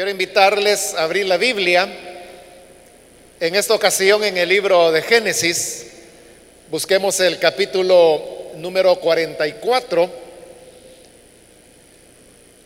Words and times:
Quiero 0.00 0.12
invitarles 0.12 0.94
a 0.94 1.02
abrir 1.02 1.26
la 1.26 1.36
Biblia, 1.36 1.86
en 3.38 3.54
esta 3.54 3.74
ocasión 3.74 4.24
en 4.24 4.38
el 4.38 4.48
libro 4.48 4.90
de 4.92 5.02
Génesis. 5.02 5.88
Busquemos 6.70 7.20
el 7.20 7.38
capítulo 7.38 8.48
número 8.56 8.96
44, 8.96 10.10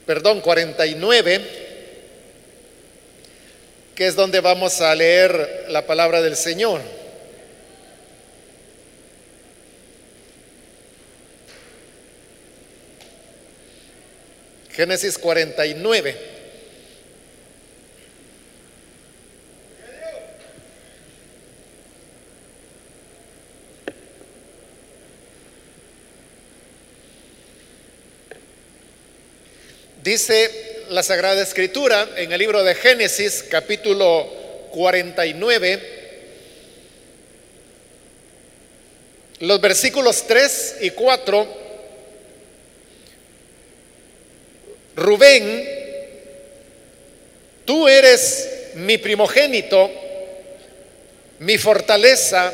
perdón, 0.07 0.43
49, 0.43 1.41
que 3.97 4.07
es 4.07 4.15
donde 4.15 4.39
vamos 4.39 4.81
a 4.81 4.95
leer 4.95 5.67
la 5.71 5.85
palabra 5.85 6.23
del 6.23 6.37
Señor. 6.37 6.83
Génesis 14.71 15.19
49. 15.19 16.34
Dice 30.05 30.85
la 30.91 31.03
Sagrada 31.03 31.43
Escritura 31.43 32.07
en 32.19 32.31
el 32.31 32.39
libro 32.39 32.63
de 32.63 32.75
Génesis 32.75 33.43
capítulo 33.49 34.29
49, 34.71 35.81
los 39.41 39.61
versículos 39.63 40.27
3 40.27 40.77
y 40.83 40.91
4, 40.91 41.49
Rubén, 44.97 45.69
tú 47.65 47.89
eres 47.89 48.51
mi 48.75 48.99
primogénito, 48.99 49.91
mi 51.39 51.57
fortaleza 51.57 52.53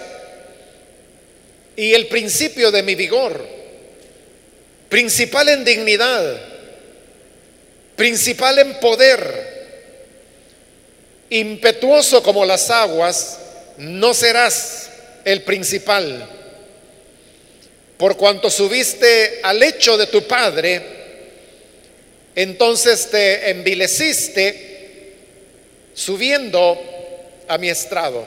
y 1.75 1.95
el 1.95 2.07
principio 2.07 2.71
de 2.71 2.85
mi 2.85 2.95
vigor, 2.95 3.45
principal 4.89 5.49
en 5.49 5.65
dignidad 5.65 6.50
principal 8.01 8.59
en 8.59 8.81
poder, 8.81 9.67
impetuoso 11.29 12.23
como 12.23 12.47
las 12.47 12.71
aguas, 12.71 13.39
no 13.77 14.15
serás 14.15 14.89
el 15.23 15.43
principal. 15.43 16.27
Por 17.99 18.17
cuanto 18.17 18.49
subiste 18.49 19.41
al 19.43 19.59
lecho 19.59 19.99
de 19.99 20.07
tu 20.07 20.27
padre, 20.27 20.83
entonces 22.35 23.11
te 23.11 23.51
envileciste 23.51 25.17
subiendo 25.93 26.81
a 27.49 27.59
mi 27.59 27.69
estrado. 27.69 28.27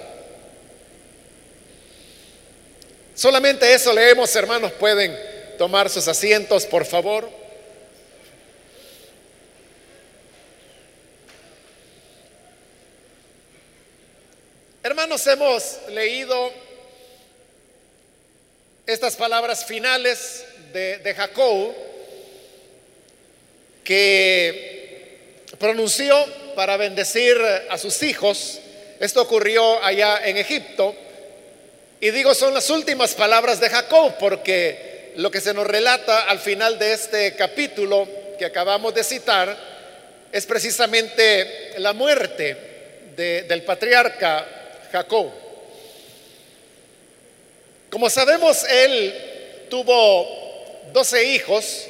Solamente 3.16 3.73
eso 3.73 3.91
leemos, 3.91 4.35
hermanos. 4.35 4.71
Pueden 4.73 5.17
tomar 5.57 5.89
sus 5.89 6.07
asientos, 6.07 6.67
por 6.67 6.85
favor. 6.85 7.42
Hermanos, 14.85 15.25
hemos 15.27 15.79
leído 15.91 16.51
estas 18.85 19.15
palabras 19.15 19.63
finales 19.63 20.43
de, 20.73 21.13
Jacob 21.15 21.73
que 23.81 25.37
pronunció 25.57 26.25
para 26.57 26.75
bendecir 26.75 27.37
a 27.69 27.77
sus 27.77 28.03
hijos. 28.03 28.59
Esto 28.99 29.21
ocurrió 29.21 29.81
allá 29.81 30.19
en 30.27 30.35
Egipto. 30.35 30.93
Y 32.01 32.11
digo, 32.11 32.33
son 32.33 32.53
las 32.53 32.69
últimas 32.69 33.13
palabras 33.13 33.61
de 33.61 33.69
Jacob, 33.69 34.15
porque 34.19 35.13
lo 35.16 35.31
que 35.31 35.39
se 35.39 35.53
nos 35.53 35.66
relata 35.66 36.23
al 36.23 36.39
final 36.39 36.77
de 36.77 36.91
este 36.91 37.38
capítulo 37.38 38.05
que 38.38 38.43
acabamos 38.43 38.93
de 38.93 39.05
citar 39.05 39.57
es 40.29 40.45
precisamente 40.45 41.72
la 41.77 41.93
muerte 41.93 42.57
del 43.16 43.63
patriarca 43.63 44.59
Jacob. 44.93 45.31
Como 47.89 48.11
sabemos, 48.11 48.63
él 48.69 49.65
tuvo 49.67 50.27
doce 50.93 51.23
hijos, 51.23 51.87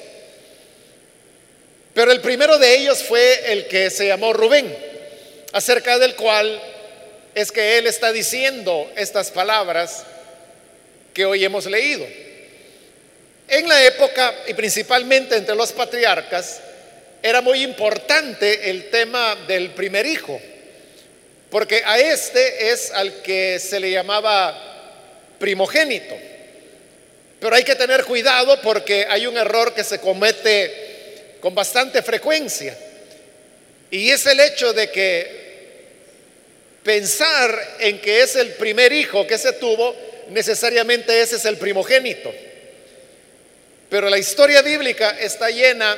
pero 1.93 2.13
el 2.13 2.21
primero 2.21 2.57
de 2.57 2.77
ellos 2.77 3.03
fue 3.03 3.51
el 3.51 3.67
que 3.67 3.89
se 3.89 4.07
llamó 4.07 4.31
Rubén, 4.31 4.73
acerca 5.51 5.99
del 5.99 6.15
cual 6.15 6.61
es 7.35 7.51
que 7.51 7.77
él 7.77 7.87
está 7.87 8.13
diciendo 8.13 8.89
estas 8.95 9.31
palabras 9.31 10.05
que 11.13 11.25
hoy 11.25 11.43
hemos 11.43 11.65
leído. 11.65 12.07
En 13.49 13.67
la 13.67 13.83
época, 13.83 14.33
y 14.47 14.53
principalmente 14.53 15.35
entre 15.35 15.55
los 15.55 15.73
patriarcas, 15.73 16.61
era 17.21 17.41
muy 17.41 17.63
importante 17.63 18.69
el 18.69 18.89
tema 18.89 19.35
del 19.45 19.71
primer 19.71 20.05
hijo. 20.05 20.39
Porque 21.53 21.83
a 21.85 21.99
este 21.99 22.71
es 22.71 22.89
al 22.89 23.21
que 23.21 23.59
se 23.59 23.79
le 23.79 23.91
llamaba 23.91 24.59
primogénito. 25.37 26.17
Pero 27.39 27.55
hay 27.55 27.63
que 27.63 27.75
tener 27.75 28.05
cuidado 28.05 28.59
porque 28.63 29.05
hay 29.07 29.27
un 29.27 29.37
error 29.37 29.71
que 29.71 29.83
se 29.83 29.99
comete 29.99 31.35
con 31.39 31.53
bastante 31.53 32.01
frecuencia. 32.01 32.75
Y 33.91 34.09
es 34.09 34.25
el 34.25 34.39
hecho 34.39 34.73
de 34.73 34.89
que 34.89 35.43
pensar 36.81 37.75
en 37.81 38.01
que 38.01 38.23
es 38.23 38.35
el 38.35 38.53
primer 38.53 38.91
hijo 38.91 39.27
que 39.27 39.37
se 39.37 39.53
tuvo, 39.53 39.95
necesariamente 40.29 41.21
ese 41.21 41.35
es 41.35 41.45
el 41.45 41.57
primogénito. 41.57 42.33
Pero 43.91 44.09
la 44.09 44.17
historia 44.17 44.63
bíblica 44.63 45.19
está 45.19 45.51
llena, 45.51 45.95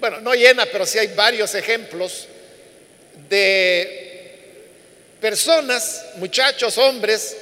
bueno, 0.00 0.20
no 0.20 0.34
llena, 0.34 0.66
pero 0.66 0.84
sí 0.84 0.98
hay 0.98 1.14
varios 1.14 1.54
ejemplos 1.54 2.26
de 3.28 4.05
personas, 5.20 6.04
muchachos, 6.16 6.78
hombres, 6.78 7.36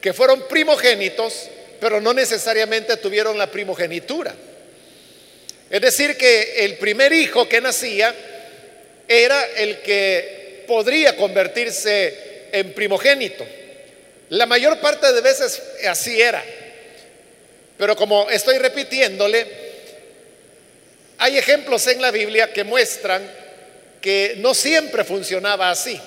que 0.00 0.12
fueron 0.12 0.46
primogénitos, 0.48 1.48
pero 1.80 2.00
no 2.00 2.12
necesariamente 2.14 2.96
tuvieron 2.96 3.36
la 3.36 3.50
primogenitura. 3.50 4.34
Es 5.70 5.80
decir, 5.80 6.16
que 6.16 6.64
el 6.64 6.76
primer 6.76 7.12
hijo 7.12 7.48
que 7.48 7.60
nacía 7.60 8.14
era 9.06 9.44
el 9.56 9.80
que 9.80 10.64
podría 10.66 11.16
convertirse 11.16 12.48
en 12.52 12.72
primogénito. 12.72 13.46
La 14.30 14.46
mayor 14.46 14.78
parte 14.80 15.12
de 15.12 15.20
veces 15.20 15.62
así 15.88 16.20
era. 16.20 16.44
Pero 17.76 17.96
como 17.96 18.28
estoy 18.28 18.58
repitiéndole, 18.58 19.46
hay 21.18 21.38
ejemplos 21.38 21.86
en 21.86 22.00
la 22.02 22.10
Biblia 22.10 22.52
que 22.52 22.64
muestran 22.64 23.22
que 24.00 24.34
no 24.38 24.54
siempre 24.54 25.04
funcionaba 25.04 25.70
así. 25.70 26.00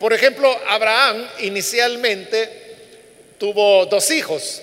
Por 0.00 0.14
ejemplo, 0.14 0.58
Abraham 0.66 1.28
inicialmente 1.40 2.48
tuvo 3.36 3.84
dos 3.84 4.10
hijos. 4.10 4.62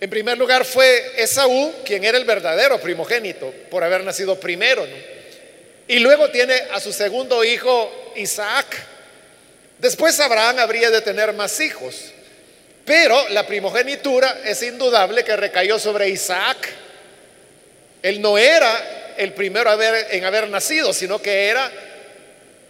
En 0.00 0.10
primer 0.10 0.36
lugar 0.36 0.64
fue 0.64 1.12
Esaú, 1.16 1.72
quien 1.84 2.02
era 2.02 2.18
el 2.18 2.24
verdadero 2.24 2.80
primogénito, 2.80 3.54
por 3.70 3.84
haber 3.84 4.02
nacido 4.02 4.38
primero. 4.38 4.84
Y 5.86 6.00
luego 6.00 6.28
tiene 6.30 6.54
a 6.72 6.80
su 6.80 6.92
segundo 6.92 7.44
hijo, 7.44 8.12
Isaac. 8.16 8.66
Después 9.78 10.18
Abraham 10.18 10.58
habría 10.58 10.90
de 10.90 11.02
tener 11.02 11.32
más 11.34 11.60
hijos. 11.60 11.94
Pero 12.84 13.28
la 13.28 13.46
primogenitura 13.46 14.40
es 14.44 14.60
indudable 14.62 15.22
que 15.22 15.36
recayó 15.36 15.78
sobre 15.78 16.08
Isaac. 16.08 16.68
Él 18.02 18.20
no 18.20 18.36
era 18.36 19.14
el 19.16 19.34
primero 19.34 19.70
en 19.80 20.24
haber 20.24 20.48
nacido, 20.48 20.92
sino 20.92 21.22
que 21.22 21.46
era 21.46 21.70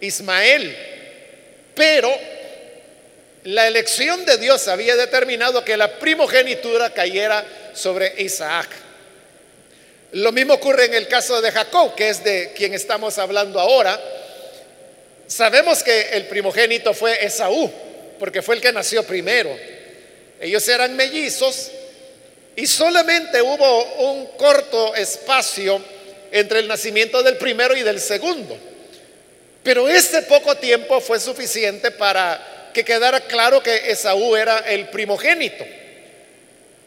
Ismael. 0.02 0.97
Pero 1.78 2.12
la 3.44 3.68
elección 3.68 4.24
de 4.24 4.36
Dios 4.36 4.66
había 4.66 4.96
determinado 4.96 5.64
que 5.64 5.76
la 5.76 6.00
primogenitura 6.00 6.90
cayera 6.90 7.46
sobre 7.72 8.20
Isaac. 8.20 8.68
Lo 10.10 10.32
mismo 10.32 10.54
ocurre 10.54 10.86
en 10.86 10.94
el 10.94 11.06
caso 11.06 11.40
de 11.40 11.52
Jacob, 11.52 11.94
que 11.94 12.08
es 12.08 12.24
de 12.24 12.52
quien 12.56 12.74
estamos 12.74 13.16
hablando 13.18 13.60
ahora. 13.60 14.00
Sabemos 15.28 15.84
que 15.84 16.08
el 16.14 16.26
primogénito 16.26 16.92
fue 16.94 17.24
Esaú, 17.24 17.70
porque 18.18 18.42
fue 18.42 18.56
el 18.56 18.60
que 18.60 18.72
nació 18.72 19.04
primero. 19.04 19.56
Ellos 20.40 20.66
eran 20.68 20.96
mellizos 20.96 21.70
y 22.56 22.66
solamente 22.66 23.40
hubo 23.40 24.10
un 24.10 24.26
corto 24.36 24.96
espacio 24.96 25.80
entre 26.32 26.58
el 26.58 26.66
nacimiento 26.66 27.22
del 27.22 27.36
primero 27.36 27.76
y 27.76 27.84
del 27.84 28.00
segundo. 28.00 28.58
Pero 29.68 29.86
ese 29.86 30.22
poco 30.22 30.56
tiempo 30.56 30.98
fue 30.98 31.20
suficiente 31.20 31.90
para 31.90 32.70
que 32.72 32.82
quedara 32.82 33.20
claro 33.20 33.62
que 33.62 33.90
Esaú 33.90 34.34
era 34.34 34.60
el 34.60 34.88
primogénito. 34.88 35.62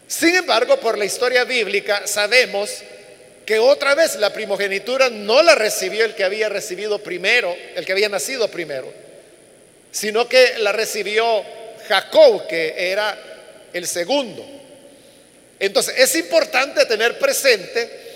Sin 0.08 0.34
embargo, 0.34 0.80
por 0.80 0.98
la 0.98 1.06
historia 1.06 1.44
bíblica 1.44 2.08
sabemos 2.08 2.72
que 3.46 3.60
otra 3.60 3.94
vez 3.94 4.16
la 4.16 4.34
primogenitura 4.34 5.12
no 5.12 5.44
la 5.44 5.54
recibió 5.54 6.06
el 6.06 6.16
que 6.16 6.24
había 6.24 6.50
recibido 6.50 6.98
primero, 6.98 7.56
el 7.76 7.86
que 7.86 7.92
había 7.92 8.10
nacido 8.10 8.48
primero, 8.48 8.92
sino 9.92 10.28
que 10.28 10.58
la 10.58 10.72
recibió 10.72 11.44
Jacob, 11.88 12.48
que 12.48 12.74
era 12.92 13.16
el 13.74 13.86
segundo. 13.86 14.44
Entonces 15.60 15.94
es 16.00 16.16
importante 16.16 16.88
tener 16.88 17.20
presente 17.20 18.11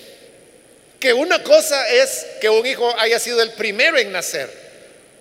que 1.06 1.13
una 1.13 1.44
cosa 1.44 1.88
es 1.88 2.25
que 2.42 2.50
un 2.50 2.66
hijo 2.66 2.92
haya 2.98 3.19
sido 3.19 3.40
el 3.44 3.52
primero 3.52 3.96
en 4.00 4.12
nacer, 4.12 4.50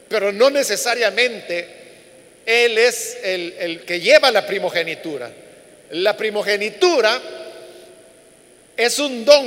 pero 0.08 0.32
no 0.32 0.48
necesariamente 0.48 1.68
él 2.46 2.78
es 2.78 3.18
el, 3.22 3.54
el 3.58 3.80
que 3.84 4.00
lleva 4.00 4.30
la 4.30 4.46
primogenitura. 4.46 5.30
La 5.90 6.16
primogenitura 6.16 7.20
es 8.74 8.98
un 8.98 9.26
don 9.26 9.46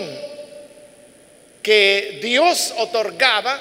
que 1.63 2.19
Dios 2.21 2.71
otorgaba 2.77 3.59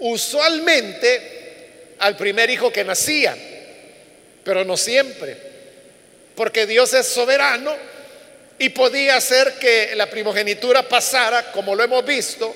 usualmente 0.00 1.96
al 2.00 2.18
primer 2.18 2.50
hijo 2.50 2.70
que 2.70 2.84
nacía, 2.84 3.34
pero 4.44 4.62
no 4.62 4.76
siempre, 4.76 5.38
porque 6.34 6.66
Dios 6.66 6.92
es 6.92 7.06
soberano 7.06 7.74
y 8.58 8.68
podía 8.70 9.16
hacer 9.16 9.54
que 9.54 9.94
la 9.96 10.08
primogenitura 10.08 10.82
pasara, 10.88 11.50
como 11.52 11.74
lo 11.74 11.82
hemos 11.82 12.04
visto, 12.04 12.54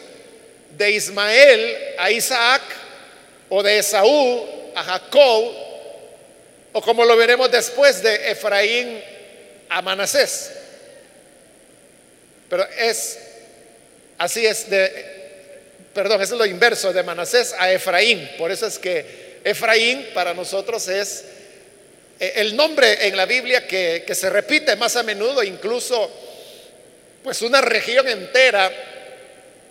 de 0.76 0.90
Ismael 0.90 1.76
a 1.98 2.10
Isaac 2.10 2.62
o 3.48 3.62
de 3.62 3.78
Esaú 3.78 4.46
a 4.75 4.82
Jacob, 4.82 5.52
o 6.72 6.82
como 6.82 7.04
lo 7.04 7.16
veremos 7.16 7.50
después 7.50 8.02
de 8.02 8.31
Efraín 8.31 9.00
a 9.69 9.82
Manasés. 9.82 10.52
Pero 12.48 12.66
es 12.78 13.19
Así 14.19 14.46
es 14.46 14.70
de, 14.70 14.90
perdón, 15.93 16.22
es 16.22 16.31
lo 16.31 16.46
inverso 16.46 16.93
de 16.93 17.02
Manasés 17.02 17.54
a 17.58 17.70
Efraín. 17.70 18.28
Por 18.38 18.50
eso 18.50 18.66
es 18.66 18.78
que 18.78 19.40
Efraín 19.44 20.06
para 20.14 20.32
nosotros 20.32 20.88
es 20.88 21.25
el 22.19 22.57
nombre 22.57 23.07
en 23.07 23.17
la 23.17 23.27
Biblia 23.27 23.67
que, 23.67 24.05
que 24.07 24.15
se 24.15 24.31
repite 24.31 24.77
más 24.77 24.97
a 24.97 25.03
menudo, 25.03 25.43
incluso 25.43 26.11
pues 27.23 27.43
una 27.43 27.61
región 27.61 28.09
entera 28.09 28.71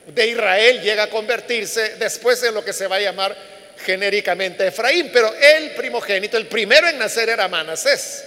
de 0.08 0.28
Israel 0.28 0.82
llega 0.82 1.04
a 1.04 1.10
convertirse 1.10 1.96
después 1.96 2.44
en 2.44 2.54
lo 2.54 2.64
que 2.64 2.74
se 2.74 2.88
va 2.88 2.98
a 2.98 3.02
llamar 3.02 3.36
genéricamente 3.84 4.68
Efraín. 4.68 5.10
Pero 5.12 5.34
el 5.34 5.72
primogénito, 5.72 6.38
el 6.38 6.48
primero 6.48 6.88
en 6.88 7.00
nacer 7.00 7.30
era 7.30 7.48
Manasés. 7.48 8.24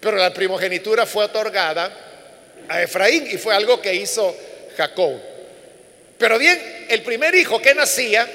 Pero 0.00 0.16
la 0.16 0.34
primogenitura 0.34 1.06
fue 1.06 1.24
otorgada 1.24 1.90
a 2.68 2.82
Efraín 2.82 3.28
y 3.30 3.38
fue 3.38 3.54
algo 3.54 3.80
que 3.80 3.94
hizo 3.94 4.36
Jacob. 4.76 5.20
Pero 6.18 6.38
bien, 6.38 6.86
el 6.88 7.02
primer 7.02 7.34
hijo 7.34 7.62
que 7.62 7.74
nacía, 7.74 8.28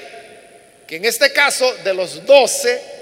que 0.86 0.96
en 0.96 1.04
este 1.04 1.32
caso 1.32 1.72
de 1.84 1.94
los 1.94 2.24
doce 2.24 2.97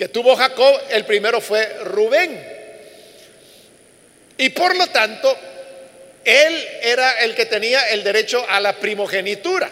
que 0.00 0.08
tuvo 0.08 0.34
Jacob, 0.34 0.80
el 0.88 1.04
primero 1.04 1.42
fue 1.42 1.62
Rubén. 1.84 2.42
Y 4.38 4.48
por 4.48 4.74
lo 4.74 4.86
tanto, 4.86 5.36
él 6.24 6.68
era 6.80 7.20
el 7.20 7.34
que 7.34 7.44
tenía 7.44 7.82
el 7.90 8.02
derecho 8.02 8.42
a 8.48 8.60
la 8.60 8.76
primogenitura, 8.76 9.68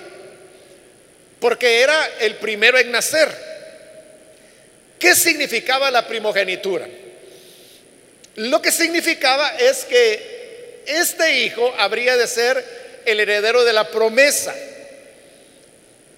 porque 1.40 1.80
era 1.80 2.10
el 2.20 2.34
primero 2.34 2.78
en 2.78 2.90
nacer. 2.90 3.30
¿Qué 4.98 5.14
significaba 5.14 5.90
la 5.90 6.06
primogenitura? 6.06 6.86
Lo 8.34 8.60
que 8.60 8.70
significaba 8.70 9.56
es 9.56 9.86
que 9.86 10.82
este 10.88 11.38
hijo 11.38 11.74
habría 11.78 12.18
de 12.18 12.26
ser 12.26 12.62
el 13.06 13.18
heredero 13.18 13.64
de 13.64 13.72
la 13.72 13.88
promesa. 13.88 14.54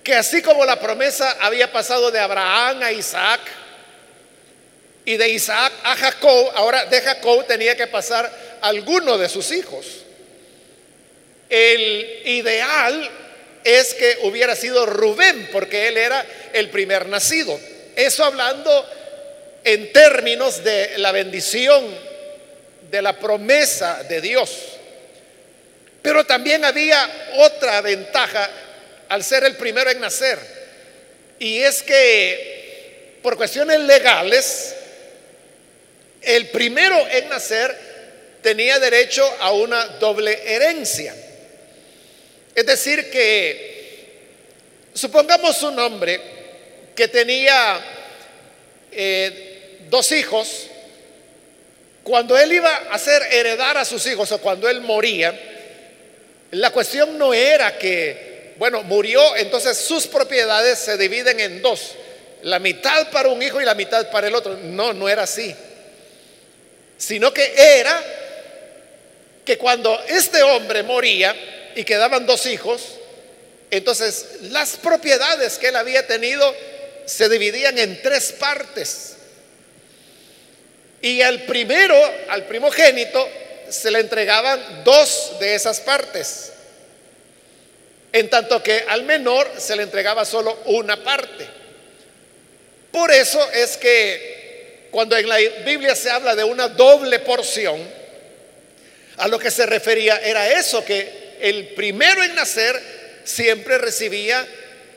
Que 0.02 0.16
así 0.16 0.42
como 0.42 0.64
la 0.64 0.80
promesa 0.80 1.36
había 1.38 1.70
pasado 1.70 2.10
de 2.10 2.18
Abraham 2.18 2.82
a 2.82 2.90
Isaac 2.90 3.40
y 5.10 5.16
de 5.16 5.28
Isaac 5.28 5.72
a 5.82 5.96
Jacob, 5.96 6.52
ahora 6.54 6.84
de 6.84 7.00
Jacob 7.00 7.44
tenía 7.44 7.74
que 7.74 7.88
pasar 7.88 8.30
alguno 8.60 9.18
de 9.18 9.28
sus 9.28 9.50
hijos. 9.50 9.84
El 11.48 12.22
ideal 12.26 13.10
es 13.64 13.92
que 13.94 14.18
hubiera 14.22 14.54
sido 14.54 14.86
Rubén, 14.86 15.48
porque 15.50 15.88
él 15.88 15.96
era 15.96 16.24
el 16.52 16.70
primer 16.70 17.08
nacido. 17.08 17.58
Eso 17.96 18.24
hablando 18.24 18.88
en 19.64 19.92
términos 19.92 20.62
de 20.62 20.96
la 20.98 21.10
bendición 21.10 21.92
de 22.88 23.02
la 23.02 23.18
promesa 23.18 24.04
de 24.04 24.20
Dios. 24.20 24.50
Pero 26.02 26.24
también 26.24 26.64
había 26.64 27.32
otra 27.38 27.80
ventaja 27.80 28.48
al 29.08 29.24
ser 29.24 29.42
el 29.42 29.56
primero 29.56 29.90
en 29.90 30.00
nacer. 30.00 30.38
Y 31.40 31.58
es 31.58 31.82
que 31.82 33.18
por 33.24 33.36
cuestiones 33.36 33.80
legales, 33.80 34.76
el 36.22 36.48
primero 36.48 36.96
en 37.08 37.28
nacer 37.28 37.76
tenía 38.42 38.78
derecho 38.78 39.24
a 39.40 39.52
una 39.52 39.84
doble 39.98 40.38
herencia. 40.44 41.14
Es 42.54 42.66
decir, 42.66 43.10
que 43.10 43.70
supongamos 44.92 45.62
un 45.62 45.78
hombre 45.78 46.20
que 46.94 47.08
tenía 47.08 47.80
eh, 48.92 49.78
dos 49.88 50.12
hijos, 50.12 50.66
cuando 52.02 52.36
él 52.36 52.52
iba 52.52 52.70
a 52.70 52.94
hacer 52.94 53.22
heredar 53.30 53.76
a 53.76 53.84
sus 53.84 54.06
hijos 54.06 54.32
o 54.32 54.38
cuando 54.38 54.68
él 54.68 54.80
moría, 54.80 55.38
la 56.52 56.70
cuestión 56.70 57.16
no 57.16 57.32
era 57.32 57.78
que, 57.78 58.54
bueno, 58.58 58.82
murió, 58.82 59.36
entonces 59.36 59.76
sus 59.78 60.06
propiedades 60.06 60.78
se 60.78 60.96
dividen 60.96 61.38
en 61.38 61.62
dos, 61.62 61.94
la 62.42 62.58
mitad 62.58 63.10
para 63.10 63.28
un 63.28 63.42
hijo 63.42 63.60
y 63.60 63.64
la 63.64 63.74
mitad 63.74 64.10
para 64.10 64.26
el 64.26 64.34
otro. 64.34 64.56
No, 64.56 64.92
no 64.92 65.08
era 65.08 65.22
así. 65.22 65.54
Sino 67.00 67.32
que 67.32 67.54
era 67.56 68.04
que 69.42 69.56
cuando 69.56 69.98
este 70.06 70.42
hombre 70.42 70.82
moría 70.82 71.34
y 71.74 71.82
quedaban 71.82 72.26
dos 72.26 72.44
hijos, 72.44 72.82
entonces 73.70 74.26
las 74.42 74.76
propiedades 74.76 75.56
que 75.56 75.68
él 75.68 75.76
había 75.76 76.06
tenido 76.06 76.54
se 77.06 77.30
dividían 77.30 77.78
en 77.78 78.02
tres 78.02 78.32
partes. 78.32 79.16
Y 81.00 81.22
al 81.22 81.44
primero, 81.44 81.96
al 82.28 82.44
primogénito, 82.44 83.26
se 83.70 83.90
le 83.90 84.00
entregaban 84.00 84.84
dos 84.84 85.38
de 85.40 85.54
esas 85.54 85.80
partes. 85.80 86.52
En 88.12 88.28
tanto 88.28 88.62
que 88.62 88.84
al 88.86 89.04
menor 89.04 89.50
se 89.56 89.74
le 89.74 89.84
entregaba 89.84 90.26
solo 90.26 90.60
una 90.66 91.02
parte. 91.02 91.48
Por 92.92 93.10
eso 93.10 93.50
es 93.52 93.78
que 93.78 94.39
cuando 94.90 95.16
en 95.16 95.28
la 95.28 95.38
Biblia 95.64 95.94
se 95.94 96.10
habla 96.10 96.34
de 96.34 96.44
una 96.44 96.68
doble 96.68 97.18
porción, 97.20 97.80
a 99.16 99.28
lo 99.28 99.38
que 99.38 99.50
se 99.50 99.66
refería 99.66 100.18
era 100.18 100.48
eso, 100.58 100.84
que 100.84 101.36
el 101.40 101.68
primero 101.68 102.22
en 102.22 102.34
nacer 102.34 102.80
siempre 103.24 103.78
recibía 103.78 104.46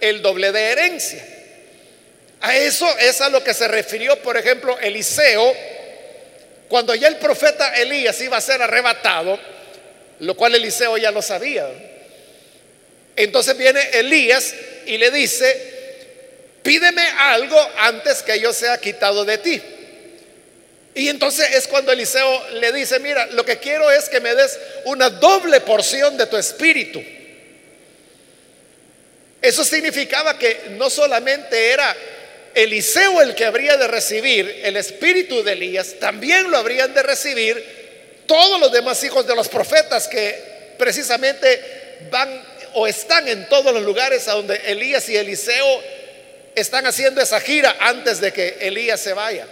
el 0.01 0.21
doble 0.21 0.51
de 0.51 0.71
herencia. 0.71 1.25
A 2.41 2.55
eso 2.55 2.88
es 3.00 3.21
a 3.21 3.29
lo 3.29 3.43
que 3.43 3.53
se 3.53 3.67
refirió, 3.67 4.21
por 4.21 4.38
ejemplo, 4.38 4.77
Eliseo 4.79 5.53
cuando 6.73 6.95
ya 6.95 7.07
el 7.07 7.17
profeta 7.17 7.75
Elías 7.75 8.19
iba 8.21 8.38
a 8.38 8.41
ser 8.41 8.59
arrebatado, 8.59 9.39
lo 10.21 10.35
cual 10.35 10.55
Eliseo 10.55 10.97
ya 10.97 11.12
lo 11.12 11.21
sabía. 11.21 11.67
Entonces 13.15 13.55
viene 13.55 13.79
Elías 13.93 14.55
y 14.88 14.97
le 14.97 15.12
dice, 15.12 15.55
pídeme 16.63 17.03
algo 17.19 17.59
antes 17.77 18.23
que 18.23 18.39
yo 18.39 18.51
sea 18.51 18.79
quitado 18.79 19.23
de 19.23 19.38
ti. 19.38 19.62
Y 20.95 21.09
entonces 21.09 21.55
es 21.55 21.67
cuando 21.67 21.91
Eliseo 21.91 22.50
le 22.51 22.71
dice, 22.71 23.00
mira, 23.00 23.25
lo 23.27 23.43
que 23.43 23.57
quiero 23.57 23.89
es 23.91 24.09
que 24.09 24.19
me 24.19 24.35
des 24.35 24.59
una 24.85 25.09
doble 25.09 25.59
porción 25.62 26.17
de 26.17 26.27
tu 26.27 26.38
espíritu. 26.38 27.03
Eso 29.41 29.65
significaba 29.65 30.38
que 30.38 30.57
no 30.77 30.89
solamente 30.89 31.71
era 31.71 31.95
Eliseo 32.53 33.21
el 33.21 33.33
que 33.33 33.45
habría 33.45 33.75
de 33.77 33.88
recibir 33.88 34.62
el 34.63 34.77
espíritu 34.77 35.43
de 35.43 35.53
Elías, 35.53 35.95
también 36.00 36.51
lo 36.51 36.57
habrían 36.57 36.93
de 36.93 37.01
recibir 37.01 38.23
todos 38.27 38.59
los 38.59 38.71
demás 38.71 39.03
hijos 39.03 39.25
de 39.27 39.35
los 39.35 39.50
profetas 39.50 40.07
que 40.07 40.75
precisamente 40.77 42.07
van 42.09 42.41
o 42.75 42.88
están 42.88 43.27
en 43.27 43.47
todos 43.50 43.73
los 43.73 43.83
lugares 43.83 44.27
a 44.27 44.33
donde 44.33 44.55
Elías 44.65 45.09
y 45.09 45.17
Eliseo 45.17 45.83
están 46.55 46.85
haciendo 46.85 47.21
esa 47.21 47.39
gira 47.39 47.75
antes 47.79 48.21
de 48.21 48.31
que 48.31 48.57
Elías 48.62 49.00
se 49.00 49.13
vaya. 49.13 49.47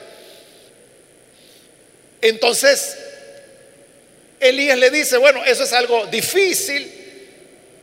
Entonces, 2.22 2.98
Elías 4.40 4.78
le 4.78 4.90
dice, 4.90 5.18
bueno, 5.18 5.44
eso 5.46 5.63
es 5.63 5.74
algo 5.74 6.06
difícil, 6.08 6.92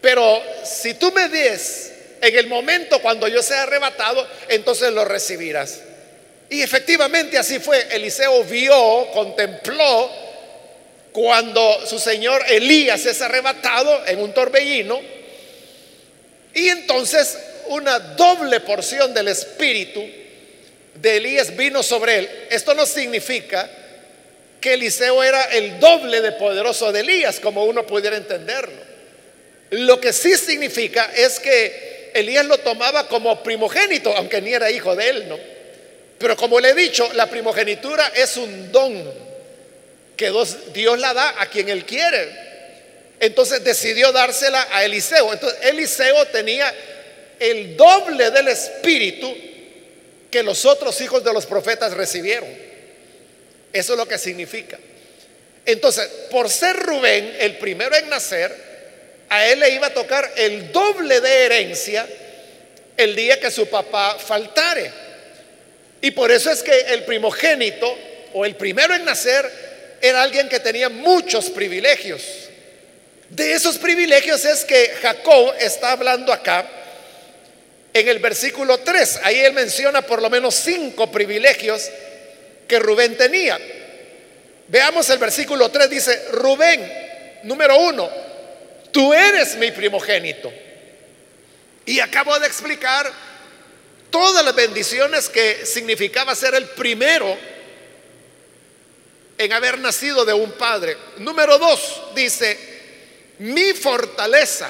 pero 0.00 0.42
si 0.64 0.94
tú 0.94 1.12
me 1.12 1.28
des 1.28 1.92
en 2.20 2.36
el 2.36 2.46
momento 2.46 3.00
cuando 3.00 3.28
yo 3.28 3.42
sea 3.42 3.62
arrebatado, 3.62 4.26
entonces 4.48 4.92
lo 4.92 5.04
recibirás. 5.04 5.80
Y 6.50 6.62
efectivamente 6.62 7.36
así 7.38 7.58
fue. 7.58 7.86
Eliseo 7.90 8.42
vio, 8.44 9.08
contempló 9.12 10.10
cuando 11.12 11.86
su 11.86 11.98
señor 11.98 12.42
Elías 12.48 13.04
es 13.06 13.20
arrebatado 13.20 14.06
en 14.06 14.20
un 14.20 14.32
torbellino 14.32 15.00
y 16.54 16.68
entonces 16.68 17.38
una 17.68 17.98
doble 17.98 18.60
porción 18.60 19.12
del 19.12 19.28
espíritu 19.28 20.02
de 20.94 21.16
Elías 21.16 21.54
vino 21.56 21.82
sobre 21.82 22.18
él. 22.18 22.30
Esto 22.50 22.74
no 22.74 22.86
significa 22.86 23.68
que 24.60 24.74
Eliseo 24.74 25.22
era 25.22 25.42
el 25.44 25.78
doble 25.78 26.20
de 26.20 26.32
poderoso 26.32 26.92
de 26.92 27.00
Elías, 27.00 27.40
como 27.40 27.64
uno 27.64 27.86
pudiera 27.86 28.16
entenderlo. 28.16 28.88
Lo 29.70 30.00
que 30.00 30.12
sí 30.12 30.36
significa 30.36 31.10
es 31.14 31.38
que 31.38 32.10
Elías 32.14 32.46
lo 32.46 32.58
tomaba 32.58 33.06
como 33.06 33.42
primogénito, 33.42 34.14
aunque 34.16 34.40
ni 34.40 34.52
era 34.52 34.70
hijo 34.70 34.96
de 34.96 35.08
él, 35.08 35.28
¿no? 35.28 35.38
Pero 36.18 36.36
como 36.36 36.58
le 36.58 36.70
he 36.70 36.74
dicho, 36.74 37.08
la 37.14 37.28
primogenitura 37.28 38.10
es 38.14 38.36
un 38.36 38.72
don 38.72 39.28
que 40.16 40.32
Dios 40.74 40.98
la 40.98 41.14
da 41.14 41.40
a 41.40 41.46
quien 41.46 41.68
él 41.68 41.84
quiere. 41.84 42.48
Entonces 43.20 43.62
decidió 43.62 44.10
dársela 44.10 44.66
a 44.72 44.84
Eliseo. 44.84 45.32
Entonces 45.32 45.58
Eliseo 45.62 46.26
tenía 46.26 46.74
el 47.38 47.76
doble 47.76 48.30
del 48.30 48.48
espíritu 48.48 49.32
que 50.30 50.42
los 50.42 50.64
otros 50.64 51.00
hijos 51.00 51.22
de 51.22 51.32
los 51.32 51.46
profetas 51.46 51.94
recibieron. 51.94 52.67
Eso 53.72 53.92
es 53.92 53.98
lo 53.98 54.08
que 54.08 54.18
significa. 54.18 54.78
Entonces, 55.66 56.08
por 56.30 56.48
ser 56.48 56.76
Rubén 56.76 57.36
el 57.38 57.58
primero 57.58 57.94
en 57.94 58.08
nacer, 58.08 58.54
a 59.28 59.46
él 59.46 59.60
le 59.60 59.70
iba 59.70 59.88
a 59.88 59.94
tocar 59.94 60.32
el 60.36 60.72
doble 60.72 61.20
de 61.20 61.44
herencia 61.44 62.06
el 62.96 63.14
día 63.14 63.38
que 63.38 63.50
su 63.50 63.66
papá 63.66 64.18
faltare. 64.18 64.90
Y 66.00 66.10
por 66.12 66.30
eso 66.30 66.50
es 66.50 66.62
que 66.62 66.72
el 66.88 67.04
primogénito 67.04 67.96
o 68.32 68.44
el 68.44 68.56
primero 68.56 68.94
en 68.94 69.04
nacer 69.04 69.50
era 70.00 70.22
alguien 70.22 70.48
que 70.48 70.60
tenía 70.60 70.88
muchos 70.88 71.50
privilegios. 71.50 72.22
De 73.28 73.52
esos 73.52 73.76
privilegios 73.76 74.44
es 74.44 74.64
que 74.64 74.92
Jacob 75.02 75.54
está 75.60 75.92
hablando 75.92 76.32
acá 76.32 76.66
en 77.92 78.08
el 78.08 78.20
versículo 78.20 78.78
3. 78.78 79.20
Ahí 79.22 79.40
él 79.40 79.52
menciona 79.52 80.02
por 80.02 80.22
lo 80.22 80.30
menos 80.30 80.54
cinco 80.54 81.10
privilegios 81.10 81.90
que 82.68 82.78
Rubén 82.78 83.16
tenía. 83.16 83.58
Veamos 84.68 85.08
el 85.08 85.18
versículo 85.18 85.70
3, 85.70 85.88
dice, 85.88 86.28
Rubén, 86.32 87.40
número 87.44 87.78
uno, 87.78 88.08
tú 88.92 89.14
eres 89.14 89.56
mi 89.56 89.72
primogénito. 89.72 90.52
Y 91.86 92.00
acabo 92.00 92.38
de 92.38 92.46
explicar 92.46 93.10
todas 94.10 94.44
las 94.44 94.54
bendiciones 94.54 95.30
que 95.30 95.64
significaba 95.64 96.34
ser 96.34 96.54
el 96.54 96.66
primero 96.66 97.36
en 99.38 99.52
haber 99.52 99.78
nacido 99.78 100.26
de 100.26 100.34
un 100.34 100.52
padre. 100.52 100.98
Número 101.18 101.58
dos, 101.58 102.02
dice, 102.14 102.58
mi 103.38 103.72
fortaleza. 103.72 104.68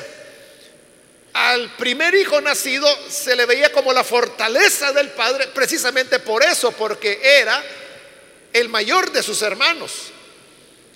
Al 1.32 1.74
primer 1.76 2.14
hijo 2.14 2.40
nacido 2.40 2.88
se 3.08 3.34
le 3.34 3.46
veía 3.46 3.72
como 3.72 3.92
la 3.92 4.04
fortaleza 4.04 4.92
del 4.92 5.08
padre, 5.10 5.48
precisamente 5.48 6.20
por 6.20 6.44
eso, 6.44 6.72
porque 6.72 7.20
era 7.22 7.62
el 8.52 8.68
mayor 8.68 9.10
de 9.12 9.22
sus 9.22 9.42
hermanos. 9.42 10.12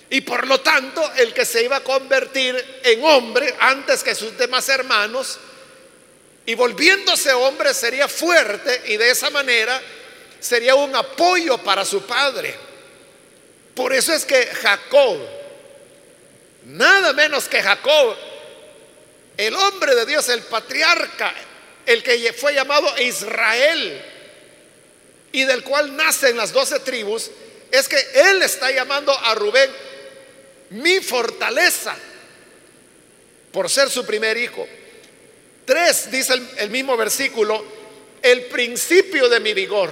Y 0.09 0.21
por 0.21 0.47
lo 0.47 0.61
tanto, 0.61 1.11
el 1.15 1.33
que 1.33 1.45
se 1.45 1.63
iba 1.63 1.77
a 1.77 1.83
convertir 1.83 2.55
en 2.83 3.03
hombre 3.03 3.55
antes 3.59 4.03
que 4.03 4.13
sus 4.13 4.37
demás 4.37 4.69
hermanos, 4.69 5.39
y 6.45 6.55
volviéndose 6.55 7.31
hombre 7.33 7.73
sería 7.73 8.07
fuerte 8.07 8.83
y 8.87 8.97
de 8.97 9.09
esa 9.09 9.29
manera 9.29 9.81
sería 10.39 10.75
un 10.75 10.93
apoyo 10.95 11.57
para 11.59 11.85
su 11.85 12.03
padre. 12.03 12.53
Por 13.73 13.93
eso 13.93 14.13
es 14.13 14.25
que 14.25 14.45
Jacob, 14.45 15.17
nada 16.65 17.13
menos 17.13 17.47
que 17.47 17.63
Jacob, 17.63 18.15
el 19.37 19.55
hombre 19.55 19.95
de 19.95 20.05
Dios, 20.05 20.27
el 20.29 20.41
patriarca, 20.43 21.33
el 21.85 22.03
que 22.03 22.33
fue 22.33 22.53
llamado 22.53 22.93
Israel 22.99 24.12
y 25.33 25.43
del 25.43 25.63
cual 25.63 25.95
nacen 25.97 26.37
las 26.37 26.53
doce 26.53 26.79
tribus, 26.79 27.29
es 27.71 27.89
que 27.89 27.97
él 28.13 28.41
está 28.43 28.71
llamando 28.71 29.11
a 29.11 29.35
Rubén 29.35 29.69
mi 30.69 31.01
fortaleza 31.01 31.95
por 33.51 33.69
ser 33.69 33.89
su 33.89 34.05
primer 34.05 34.37
hijo. 34.37 34.65
Tres, 35.65 36.11
dice 36.11 36.35
el, 36.57 36.69
mismo 36.69 36.95
versículo, 36.95 37.65
el 38.21 38.43
principio 38.43 39.27
de 39.27 39.39
mi 39.39 39.55
vigor. 39.55 39.91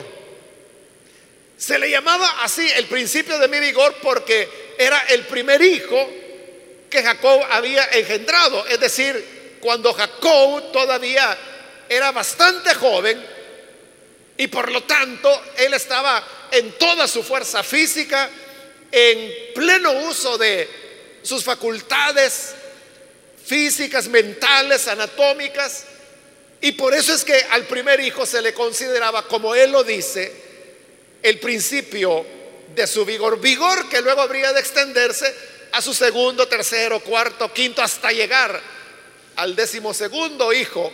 Se 1.57 1.79
le 1.79 1.89
llamaba 1.89 2.43
así 2.43 2.67
el 2.75 2.85
principio 2.85 3.39
de 3.39 3.47
mi 3.47 3.59
vigor 3.59 3.95
porque 4.01 4.47
era 4.77 4.99
el 5.09 5.25
primer 5.25 5.61
hijo 5.61 6.09
que 6.87 7.01
Jacob 7.01 7.41
había 7.49 7.85
engendrado. 7.93 8.65
Es 8.67 8.79
decir, 8.79 9.57
cuando 9.59 9.91
Jacob 9.93 10.71
todavía 10.71 11.35
era 11.89 12.11
bastante 12.11 12.75
joven 12.75 13.40
y 14.41 14.47
por 14.47 14.71
lo 14.71 14.81
tanto 14.81 15.29
él 15.55 15.71
estaba 15.75 16.47
en 16.49 16.71
toda 16.71 17.07
su 17.07 17.21
fuerza 17.21 17.61
física, 17.61 18.27
en 18.91 19.53
pleno 19.53 19.91
uso 19.91 20.35
de 20.35 20.67
sus 21.21 21.43
facultades 21.43 22.55
físicas, 23.45 24.07
mentales, 24.07 24.87
anatómicas. 24.87 25.83
Y 26.59 26.71
por 26.71 26.95
eso 26.95 27.13
es 27.13 27.23
que 27.23 27.35
al 27.51 27.67
primer 27.67 27.99
hijo 27.99 28.25
se 28.25 28.41
le 28.41 28.51
consideraba, 28.51 29.27
como 29.27 29.53
él 29.53 29.73
lo 29.73 29.83
dice, 29.83 30.33
el 31.21 31.39
principio 31.39 32.25
de 32.73 32.87
su 32.87 33.05
vigor. 33.05 33.39
Vigor 33.39 33.89
que 33.89 34.01
luego 34.01 34.21
habría 34.21 34.51
de 34.53 34.59
extenderse 34.59 35.35
a 35.71 35.83
su 35.83 35.93
segundo, 35.93 36.47
tercero, 36.47 36.99
cuarto, 37.01 37.53
quinto, 37.53 37.83
hasta 37.83 38.11
llegar 38.11 38.59
al 39.35 39.55
décimo 39.55 39.93
segundo 39.93 40.51
hijo. 40.51 40.91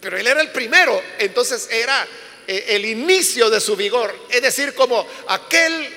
Pero 0.00 0.16
él 0.16 0.26
era 0.26 0.40
el 0.40 0.50
primero, 0.50 1.02
entonces 1.18 1.68
era 1.70 2.06
eh, 2.46 2.64
el 2.68 2.84
inicio 2.84 3.50
de 3.50 3.60
su 3.60 3.76
vigor. 3.76 4.14
Es 4.30 4.42
decir, 4.42 4.74
como 4.74 5.06
aquel 5.28 5.88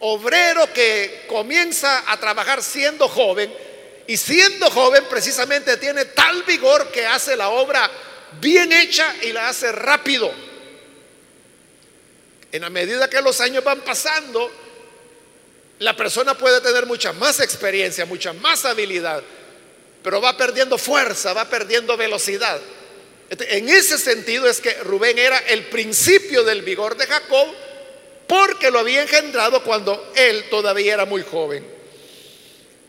obrero 0.00 0.72
que 0.72 1.26
comienza 1.28 2.10
a 2.10 2.18
trabajar 2.18 2.62
siendo 2.62 3.08
joven 3.08 3.52
y 4.06 4.16
siendo 4.16 4.70
joven 4.70 5.04
precisamente 5.08 5.76
tiene 5.76 6.06
tal 6.06 6.42
vigor 6.42 6.90
que 6.90 7.06
hace 7.06 7.36
la 7.36 7.50
obra 7.50 7.90
bien 8.40 8.72
hecha 8.72 9.14
y 9.22 9.32
la 9.32 9.48
hace 9.48 9.70
rápido. 9.72 10.32
En 12.50 12.62
la 12.62 12.70
medida 12.70 13.08
que 13.08 13.22
los 13.22 13.40
años 13.40 13.64
van 13.64 13.80
pasando, 13.80 14.50
la 15.78 15.96
persona 15.96 16.36
puede 16.36 16.60
tener 16.60 16.84
mucha 16.86 17.12
más 17.12 17.40
experiencia, 17.40 18.04
mucha 18.04 18.32
más 18.32 18.64
habilidad, 18.64 19.22
pero 20.02 20.20
va 20.20 20.36
perdiendo 20.36 20.78
fuerza, 20.78 21.32
va 21.32 21.46
perdiendo 21.46 21.96
velocidad. 21.96 22.60
En 23.38 23.68
ese 23.68 23.96
sentido 23.98 24.46
es 24.46 24.60
que 24.60 24.74
Rubén 24.82 25.18
era 25.18 25.38
el 25.38 25.64
principio 25.66 26.44
del 26.44 26.62
vigor 26.62 26.96
de 26.96 27.06
Jacob 27.06 27.48
porque 28.26 28.70
lo 28.70 28.78
había 28.78 29.02
engendrado 29.02 29.62
cuando 29.62 30.12
él 30.14 30.44
todavía 30.50 30.94
era 30.94 31.06
muy 31.06 31.22
joven. 31.22 31.66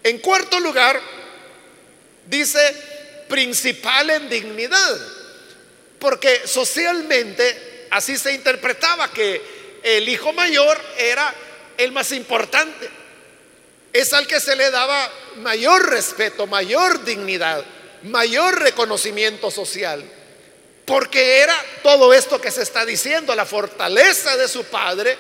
En 0.04 0.20
cuarto 0.20 0.60
lugar, 0.60 1.00
dice 2.26 2.60
principal 3.30 4.10
en 4.10 4.30
dignidad, 4.30 5.00
porque 5.98 6.42
socialmente 6.46 7.88
así 7.90 8.18
se 8.18 8.34
interpretaba 8.34 9.12
que 9.12 9.42
el 9.82 10.08
hijo 10.10 10.34
mayor 10.34 10.78
era 10.98 11.34
el 11.78 11.94
más 11.94 12.12
importante, 12.12 12.90
es 13.94 14.12
al 14.12 14.28
que 14.28 14.42
se 14.42 14.58
le 14.58 14.72
daba 14.72 15.10
mayor 15.38 15.90
respeto, 15.90 16.48
mayor 16.48 17.04
dignidad, 17.06 17.64
mayor 18.04 18.60
reconocimiento 18.60 19.50
social, 19.50 20.04
porque 20.86 21.40
era 21.40 21.56
todo 21.82 22.14
esto 22.14 22.40
que 22.42 22.52
se 22.52 22.64
está 22.64 22.86
diciendo, 22.86 23.36
la 23.36 23.46
fortaleza 23.46 24.36
de 24.36 24.48
su 24.48 24.66
padre, 24.66 25.18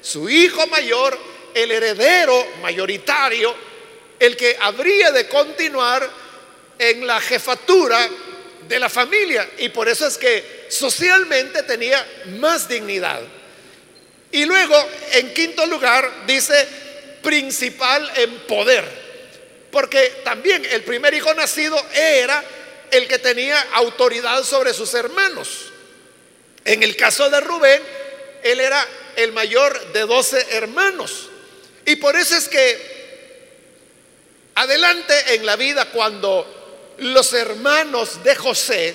su 0.00 0.28
hijo 0.28 0.66
mayor, 0.66 1.18
el 1.54 1.70
heredero 1.70 2.46
mayoritario, 2.60 3.54
el 4.18 4.36
que 4.36 4.56
habría 4.60 5.10
de 5.12 5.26
continuar 5.28 6.08
en 6.78 7.06
la 7.06 7.20
jefatura 7.20 8.08
de 8.68 8.78
la 8.78 8.88
familia. 8.88 9.48
Y 9.58 9.70
por 9.70 9.88
eso 9.88 10.06
es 10.06 10.18
que 10.18 10.66
socialmente 10.68 11.62
tenía 11.62 12.04
más 12.38 12.68
dignidad. 12.68 13.20
Y 14.32 14.44
luego, 14.44 14.76
en 15.12 15.32
quinto 15.32 15.64
lugar, 15.66 16.26
dice 16.26 16.66
principal 17.22 18.10
en 18.16 18.38
poder. 18.40 18.84
Porque 19.70 20.20
también 20.24 20.64
el 20.66 20.82
primer 20.82 21.14
hijo 21.14 21.32
nacido 21.34 21.82
era 21.94 22.42
el 22.90 23.08
que 23.08 23.18
tenía 23.18 23.60
autoridad 23.72 24.42
sobre 24.44 24.72
sus 24.74 24.92
hermanos. 24.94 25.72
En 26.64 26.82
el 26.82 26.96
caso 26.96 27.28
de 27.30 27.40
Rubén, 27.40 27.82
él 28.42 28.60
era 28.60 28.86
el 29.16 29.32
mayor 29.32 29.92
de 29.92 30.00
doce 30.00 30.44
hermanos. 30.50 31.28
Y 31.84 31.96
por 31.96 32.16
eso 32.16 32.36
es 32.36 32.48
que 32.48 32.96
adelante 34.54 35.34
en 35.34 35.46
la 35.46 35.56
vida 35.56 35.86
cuando 35.90 36.94
los 36.98 37.32
hermanos 37.32 38.22
de 38.24 38.34
José 38.34 38.94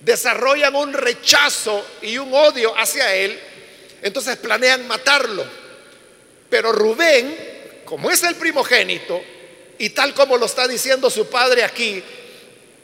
desarrollan 0.00 0.74
un 0.74 0.92
rechazo 0.92 1.84
y 2.02 2.18
un 2.18 2.32
odio 2.32 2.76
hacia 2.76 3.14
él, 3.14 3.38
entonces 4.02 4.36
planean 4.36 4.86
matarlo. 4.88 5.44
Pero 6.48 6.72
Rubén, 6.72 7.82
como 7.84 8.10
es 8.10 8.22
el 8.22 8.34
primogénito, 8.34 9.22
y 9.78 9.90
tal 9.90 10.14
como 10.14 10.36
lo 10.36 10.46
está 10.46 10.68
diciendo 10.68 11.10
su 11.10 11.28
padre 11.28 11.64
aquí, 11.64 12.02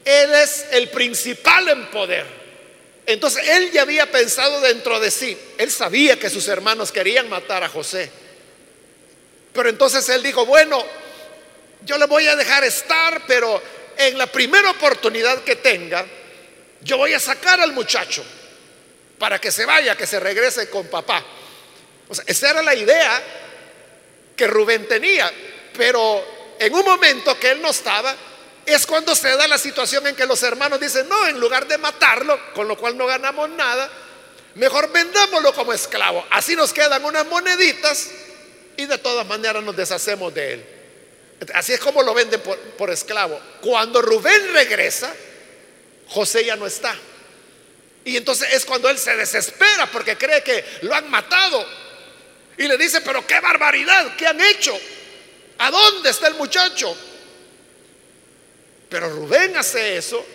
él 0.05 0.33
es 0.33 0.65
el 0.71 0.89
principal 0.89 1.67
en 1.69 1.85
poder. 1.87 2.25
Entonces 3.05 3.47
él 3.47 3.71
ya 3.71 3.81
había 3.81 4.11
pensado 4.11 4.61
dentro 4.61 4.99
de 4.99 5.09
sí, 5.09 5.37
él 5.57 5.71
sabía 5.71 6.19
que 6.19 6.29
sus 6.29 6.47
hermanos 6.47 6.91
querían 6.91 7.27
matar 7.27 7.63
a 7.63 7.69
José. 7.69 8.11
Pero 9.51 9.69
entonces 9.69 10.07
él 10.09 10.21
dijo, 10.21 10.45
bueno, 10.45 10.85
yo 11.85 11.97
le 11.97 12.05
voy 12.05 12.27
a 12.27 12.35
dejar 12.35 12.63
estar, 12.63 13.23
pero 13.25 13.61
en 13.97 14.17
la 14.17 14.27
primera 14.27 14.69
oportunidad 14.69 15.43
que 15.43 15.55
tenga, 15.55 16.05
yo 16.81 16.97
voy 16.97 17.13
a 17.13 17.19
sacar 17.19 17.59
al 17.59 17.73
muchacho 17.73 18.23
para 19.17 19.39
que 19.39 19.51
se 19.51 19.65
vaya, 19.65 19.97
que 19.97 20.07
se 20.07 20.19
regrese 20.19 20.69
con 20.69 20.87
papá. 20.87 21.25
O 22.07 22.15
sea, 22.15 22.23
esa 22.27 22.51
era 22.51 22.61
la 22.61 22.75
idea 22.75 23.23
que 24.35 24.47
Rubén 24.47 24.87
tenía, 24.87 25.31
pero 25.75 26.55
en 26.59 26.73
un 26.73 26.85
momento 26.85 27.39
que 27.39 27.51
él 27.51 27.61
no 27.61 27.71
estaba, 27.71 28.15
es 28.65 28.85
cuando 28.85 29.15
se 29.15 29.29
da 29.35 29.47
la 29.47 29.57
situación 29.57 30.05
en 30.07 30.15
que 30.15 30.25
los 30.25 30.43
hermanos 30.43 30.79
dicen, 30.79 31.07
no, 31.09 31.27
en 31.27 31.39
lugar 31.39 31.67
de 31.67 31.77
matarlo, 31.77 32.39
con 32.53 32.67
lo 32.67 32.77
cual 32.77 32.97
no 32.97 33.05
ganamos 33.05 33.49
nada, 33.51 33.89
mejor 34.55 34.91
vendámoslo 34.91 35.53
como 35.53 35.73
esclavo. 35.73 36.25
Así 36.29 36.55
nos 36.55 36.73
quedan 36.73 37.03
unas 37.03 37.25
moneditas 37.27 38.09
y 38.77 38.85
de 38.85 38.97
todas 38.97 39.25
maneras 39.25 39.63
nos 39.63 39.75
deshacemos 39.75 40.33
de 40.33 40.53
él. 40.53 40.65
Así 41.53 41.73
es 41.73 41.79
como 41.79 42.03
lo 42.03 42.13
venden 42.13 42.41
por, 42.41 42.57
por 42.57 42.89
esclavo. 42.89 43.39
Cuando 43.61 44.01
Rubén 44.01 44.53
regresa, 44.53 45.11
José 46.09 46.45
ya 46.45 46.55
no 46.55 46.67
está. 46.67 46.95
Y 48.03 48.17
entonces 48.17 48.49
es 48.53 48.65
cuando 48.65 48.89
él 48.89 48.97
se 48.97 49.15
desespera 49.15 49.85
porque 49.91 50.17
cree 50.17 50.43
que 50.43 50.63
lo 50.81 50.93
han 50.93 51.09
matado. 51.09 51.65
Y 52.57 52.67
le 52.67 52.77
dice, 52.77 53.01
pero 53.01 53.25
qué 53.25 53.39
barbaridad, 53.39 54.15
¿qué 54.17 54.27
han 54.27 54.41
hecho? 54.41 54.77
¿A 55.59 55.71
dónde 55.71 56.09
está 56.09 56.27
el 56.27 56.35
muchacho? 56.35 56.95
Pero 58.89 59.09
Rubén 59.09 59.55
hace 59.55 59.97
eso 59.97 60.25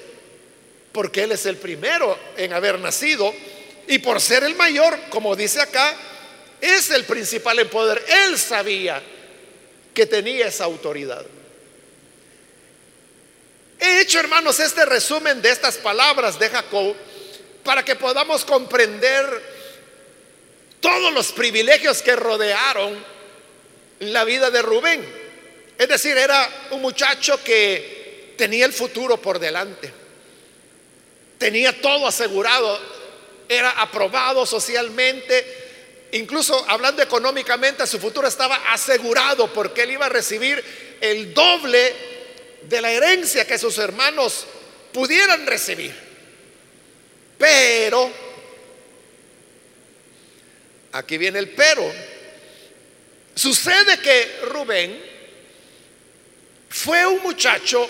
porque 0.92 1.24
él 1.24 1.32
es 1.32 1.44
el 1.46 1.56
primero 1.56 2.16
en 2.36 2.52
haber 2.52 2.78
nacido 2.78 3.34
y 3.88 3.98
por 3.98 4.20
ser 4.20 4.44
el 4.44 4.54
mayor, 4.54 4.96
como 5.10 5.34
dice 5.34 5.60
acá, 5.60 5.94
es 6.60 6.90
el 6.90 7.04
principal 7.04 7.58
en 7.58 7.68
poder. 7.68 8.02
Él 8.08 8.38
sabía 8.38 9.02
que 9.92 10.06
tenía 10.06 10.46
esa 10.46 10.64
autoridad. 10.64 11.26
He 13.80 14.00
hecho, 14.00 14.20
hermanos, 14.20 14.60
este 14.60 14.84
resumen 14.84 15.42
de 15.42 15.50
estas 15.50 15.76
palabras 15.76 16.38
de 16.38 16.48
Jacob 16.48 16.94
para 17.64 17.84
que 17.84 17.96
podamos 17.96 18.44
comprender 18.44 19.26
todos 20.80 21.12
los 21.12 21.32
privilegios 21.32 22.02
que 22.02 22.14
rodearon 22.14 23.04
la 24.00 24.24
vida 24.24 24.50
de 24.50 24.62
Rubén. 24.62 25.04
Es 25.76 25.88
decir, 25.88 26.16
era 26.16 26.48
un 26.70 26.82
muchacho 26.82 27.42
que 27.42 28.03
tenía 28.36 28.66
el 28.66 28.72
futuro 28.72 29.20
por 29.20 29.38
delante. 29.38 29.92
Tenía 31.38 31.80
todo 31.80 32.06
asegurado. 32.06 32.78
Era 33.48 33.70
aprobado 33.70 34.46
socialmente. 34.46 35.62
Incluso 36.12 36.64
hablando 36.68 37.02
económicamente, 37.02 37.86
su 37.86 37.98
futuro 37.98 38.28
estaba 38.28 38.72
asegurado 38.72 39.52
porque 39.52 39.82
él 39.82 39.92
iba 39.92 40.06
a 40.06 40.10
recibir 40.10 40.62
el 41.00 41.34
doble 41.34 41.94
de 42.62 42.80
la 42.80 42.90
herencia 42.90 43.46
que 43.46 43.58
sus 43.58 43.78
hermanos 43.78 44.46
pudieran 44.92 45.46
recibir. 45.46 45.94
Pero, 47.36 48.10
aquí 50.92 51.18
viene 51.18 51.40
el 51.40 51.50
pero, 51.50 51.92
sucede 53.34 53.98
que 53.98 54.38
Rubén 54.44 55.14
fue 56.68 57.04
un 57.06 57.22
muchacho, 57.22 57.88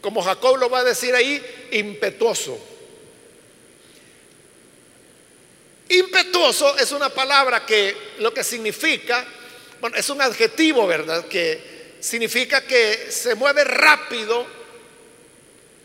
como 0.00 0.22
Jacob 0.22 0.56
lo 0.56 0.70
va 0.70 0.80
a 0.80 0.84
decir 0.84 1.14
ahí, 1.14 1.68
impetuoso. 1.72 2.58
Impetuoso 5.88 6.78
es 6.78 6.92
una 6.92 7.08
palabra 7.08 7.66
que 7.66 7.96
lo 8.18 8.32
que 8.32 8.44
significa, 8.44 9.26
bueno, 9.80 9.96
es 9.96 10.08
un 10.08 10.22
adjetivo, 10.22 10.86
¿verdad? 10.86 11.26
Que 11.26 11.96
significa 12.00 12.62
que 12.62 13.10
se 13.10 13.34
mueve 13.34 13.64
rápido 13.64 14.46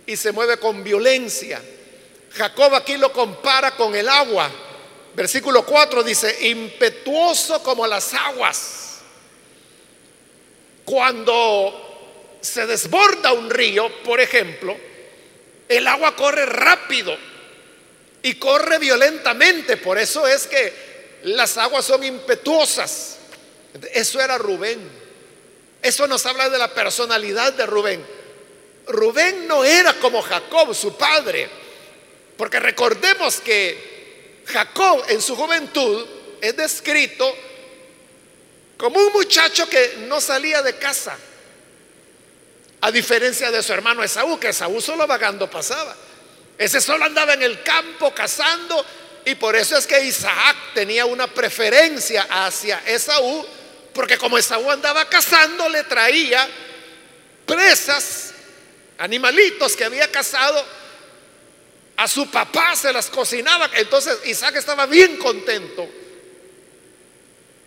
y 0.06 0.16
se 0.16 0.32
mueve 0.32 0.58
con 0.58 0.84
violencia. 0.84 1.62
Jacob 2.32 2.76
aquí 2.76 2.98
lo 2.98 3.12
compara 3.12 3.76
con 3.76 3.96
el 3.96 4.08
agua. 4.08 4.52
Versículo 5.16 5.66
4 5.66 6.04
dice, 6.04 6.50
impetuoso 6.50 7.64
como 7.64 7.88
las 7.88 8.14
aguas. 8.14 9.00
Cuando 10.84 11.85
se 12.46 12.66
desborda 12.66 13.34
un 13.34 13.50
río, 13.50 13.92
por 14.04 14.22
ejemplo, 14.22 14.78
el 15.68 15.88
agua 15.88 16.16
corre 16.16 16.46
rápido 16.46 17.18
y 18.22 18.36
corre 18.36 18.80
violentamente. 18.80 19.78
Por 19.78 19.98
eso 19.98 20.28
es 20.28 20.48
que 20.48 21.20
las 21.24 21.58
aguas 21.58 21.86
son 21.86 22.04
impetuosas. 22.04 23.18
Eso 23.94 24.22
era 24.22 24.38
Rubén. 24.38 24.80
Eso 25.82 26.08
nos 26.08 26.26
habla 26.26 26.50
de 26.50 26.58
la 26.58 26.74
personalidad 26.74 27.54
de 27.54 27.66
Rubén. 27.66 28.06
Rubén 28.88 29.48
no 29.48 29.64
era 29.64 29.94
como 29.96 30.22
Jacob, 30.22 30.74
su 30.74 30.96
padre. 30.96 31.50
Porque 32.38 32.60
recordemos 32.60 33.40
que 33.42 34.44
Jacob 34.46 35.04
en 35.10 35.22
su 35.22 35.36
juventud 35.36 36.06
es 36.42 36.56
descrito 36.56 37.34
como 38.78 39.00
un 39.00 39.14
muchacho 39.14 39.68
que 39.70 40.06
no 40.08 40.20
salía 40.22 40.62
de 40.62 40.76
casa. 40.78 41.18
A 42.82 42.92
diferencia 42.92 43.52
de 43.52 43.64
su 43.64 43.74
hermano 43.74 44.04
Esaú, 44.04 44.40
que 44.40 44.50
Esaú 44.50 44.82
solo 44.82 45.08
vagando 45.08 45.50
pasaba. 45.50 45.96
Ese 46.58 46.80
solo 46.80 47.06
andaba 47.06 47.34
en 47.34 47.44
el 47.44 47.64
campo 47.64 48.14
cazando 48.14 48.86
y 49.26 49.36
por 49.36 49.56
eso 49.56 49.78
es 49.78 49.88
que 49.88 50.04
Isaac 50.06 50.56
tenía 50.74 51.06
una 51.06 51.28
preferencia 51.28 52.28
hacia 52.30 52.80
Esaú, 52.86 53.46
porque 53.94 54.18
como 54.18 54.38
Esaú 54.38 54.70
andaba 54.70 55.10
cazando, 55.10 55.68
le 55.68 55.84
traía 55.84 56.48
presas, 57.46 58.34
animalitos 58.98 59.76
que 59.76 59.84
había 59.84 60.10
cazado, 60.12 60.64
a 61.98 62.08
su 62.08 62.30
papá 62.30 62.76
se 62.76 62.94
las 62.94 63.08
cocinaba. 63.08 63.70
Entonces 63.74 64.18
Isaac 64.26 64.58
estaba 64.58 64.86
bien 64.86 65.18
contento 65.18 65.90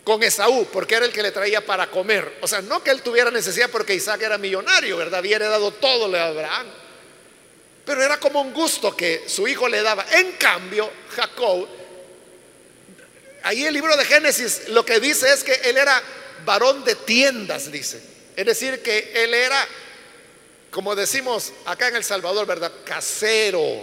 con 0.09 0.23
Esaú, 0.23 0.67
porque 0.73 0.95
era 0.95 1.05
el 1.05 1.13
que 1.13 1.23
le 1.23 1.33
traía 1.33 1.61
para 1.61 1.91
comer. 1.91 2.39
O 2.41 2.49
sea, 2.49 2.63
no 2.63 2.83
que 2.83 2.91
él 2.91 3.03
tuviera 3.03 3.31
necesidad 3.31 3.69
porque 3.69 3.95
Isaac 3.95 4.23
era 4.23 4.39
millonario, 4.39 4.97
¿verdad? 4.97 5.19
Había 5.19 5.37
heredado 5.37 5.71
todo 5.71 6.11
de 6.11 6.19
Abraham. 6.19 6.67
Pero 7.85 8.03
era 8.03 8.19
como 8.19 8.41
un 8.41 8.55
gusto 8.55 8.97
que 8.97 9.25
su 9.27 9.47
hijo 9.47 9.69
le 9.69 9.83
daba. 9.83 10.07
En 10.13 10.33
cambio, 10.33 10.91
Jacob, 11.15 11.69
ahí 13.43 13.67
el 13.67 13.75
libro 13.75 13.95
de 13.99 14.05
Génesis 14.07 14.69
lo 14.69 14.83
que 14.83 14.99
dice 14.99 15.31
es 15.31 15.45
que 15.45 15.53
él 15.53 15.77
era 15.77 16.03
varón 16.43 16.85
de 16.85 16.95
tiendas, 16.95 17.71
dice. 17.71 18.01
Es 18.35 18.47
decir, 18.47 18.83
que 18.83 19.13
él 19.15 19.35
era, 19.35 19.63
como 20.71 20.97
decimos 20.97 21.53
acá 21.67 21.89
en 21.89 21.97
El 21.97 22.05
Salvador, 22.05 22.47
¿verdad? 22.47 22.73
Casero. 22.83 23.83